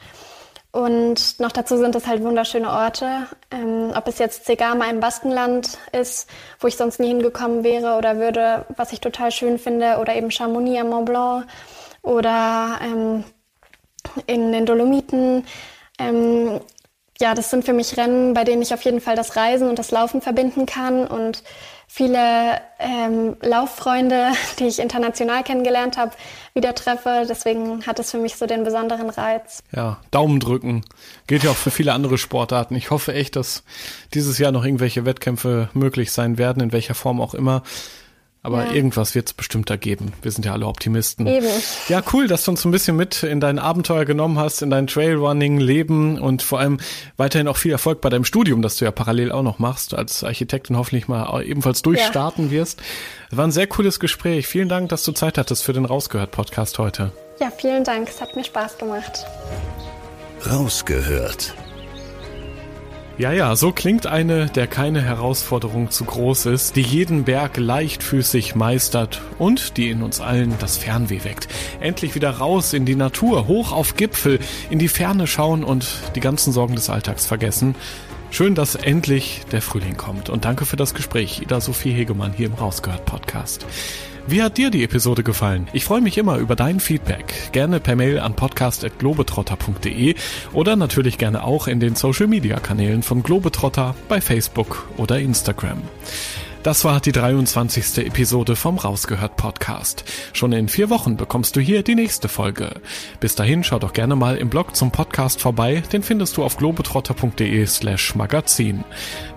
[0.72, 3.26] Und noch dazu sind es halt wunderschöne Orte.
[3.50, 8.18] Ähm, ob es jetzt Segama im Baskenland ist, wo ich sonst nie hingekommen wäre oder
[8.18, 11.46] würde, was ich total schön finde, oder eben Chamonix am Mont Blanc
[12.02, 13.24] oder ähm,
[14.26, 15.44] in den Dolomiten.
[15.98, 16.60] Ähm,
[17.20, 19.78] ja, das sind für mich Rennen, bei denen ich auf jeden Fall das Reisen und
[19.78, 21.42] das Laufen verbinden kann und
[21.92, 24.28] viele ähm, Lauffreunde,
[24.58, 26.12] die ich international kennengelernt habe,
[26.54, 27.26] wieder treffe.
[27.28, 29.62] Deswegen hat es für mich so den besonderen Reiz.
[29.74, 30.82] Ja, Daumen drücken.
[31.26, 32.76] Gilt ja auch für viele andere Sportarten.
[32.76, 33.64] Ich hoffe echt, dass
[34.14, 37.64] dieses Jahr noch irgendwelche Wettkämpfe möglich sein werden, in welcher Form auch immer.
[38.42, 38.72] Aber ja.
[38.72, 40.14] irgendwas wird es bestimmt da geben.
[40.22, 41.26] Wir sind ja alle Optimisten.
[41.26, 41.46] Eben.
[41.88, 44.86] Ja, cool, dass du uns ein bisschen mit in dein Abenteuer genommen hast, in dein
[44.86, 46.78] Trailrunning-Leben und vor allem
[47.18, 50.24] weiterhin auch viel Erfolg bei deinem Studium, das du ja parallel auch noch machst, als
[50.24, 52.52] Architektin hoffentlich mal ebenfalls durchstarten ja.
[52.52, 52.80] wirst.
[53.30, 54.46] Es war ein sehr cooles Gespräch.
[54.46, 57.12] Vielen Dank, dass du Zeit hattest für den Rausgehört-Podcast heute.
[57.40, 58.08] Ja, vielen Dank.
[58.08, 59.26] Es hat mir Spaß gemacht.
[60.50, 61.54] Rausgehört
[63.20, 68.54] ja, ja, so klingt eine, der keine Herausforderung zu groß ist, die jeden Berg leichtfüßig
[68.54, 71.46] meistert und die in uns allen das Fernweh weckt.
[71.80, 74.38] Endlich wieder raus in die Natur, hoch auf Gipfel,
[74.70, 77.74] in die Ferne schauen und die ganzen Sorgen des Alltags vergessen.
[78.30, 82.46] Schön, dass endlich der Frühling kommt und danke für das Gespräch, Ida Sophie Hegemann hier
[82.46, 83.66] im Rausgehört Podcast.
[84.30, 85.66] Wie hat dir die Episode gefallen?
[85.72, 87.50] Ich freue mich immer über dein Feedback.
[87.50, 90.14] Gerne per Mail an podcast.globetrotter.de
[90.52, 95.82] oder natürlich gerne auch in den Social Media Kanälen von Globetrotter bei Facebook oder Instagram.
[96.62, 98.06] Das war die 23.
[98.06, 100.04] Episode vom Rausgehört Podcast.
[100.34, 102.82] Schon in vier Wochen bekommst du hier die nächste Folge.
[103.18, 106.58] Bis dahin schau doch gerne mal im Blog zum Podcast vorbei, den findest du auf
[106.58, 108.84] globetrotter.de slash magazin.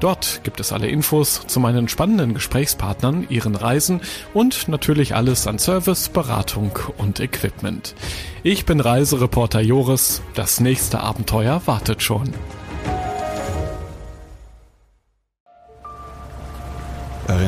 [0.01, 4.01] Dort gibt es alle Infos zu meinen spannenden Gesprächspartnern, ihren Reisen
[4.33, 7.95] und natürlich alles an Service, Beratung und Equipment.
[8.43, 12.33] Ich bin Reisereporter Joris, das nächste Abenteuer wartet schon.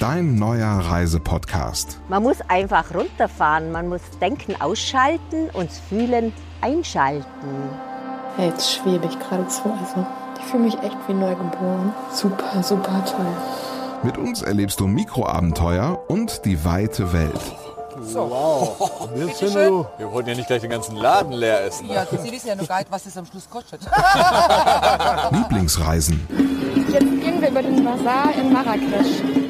[0.00, 1.98] Dein neuer Reisepodcast.
[2.08, 6.32] Man muss einfach runterfahren, man muss Denken ausschalten und Fühlen
[6.62, 7.26] einschalten.
[8.38, 9.64] Ja, jetzt schwebe ich geradezu.
[9.78, 10.06] Also,
[10.38, 11.92] ich fühle mich echt wie neugeboren.
[12.14, 13.26] Super, super toll.
[14.02, 17.54] Mit uns erlebst du Mikroabenteuer und die weite Welt.
[18.00, 18.20] So.
[18.30, 19.10] Wow.
[19.98, 21.90] Wir wollen ja nicht gleich den ganzen Laden leer essen.
[21.90, 23.82] Ja, Sie wissen ja noch gar nicht, was es am Schluss kostet.
[25.30, 26.26] Lieblingsreisen.
[26.90, 29.49] Jetzt gehen wir über den Bazar in Marrakesch.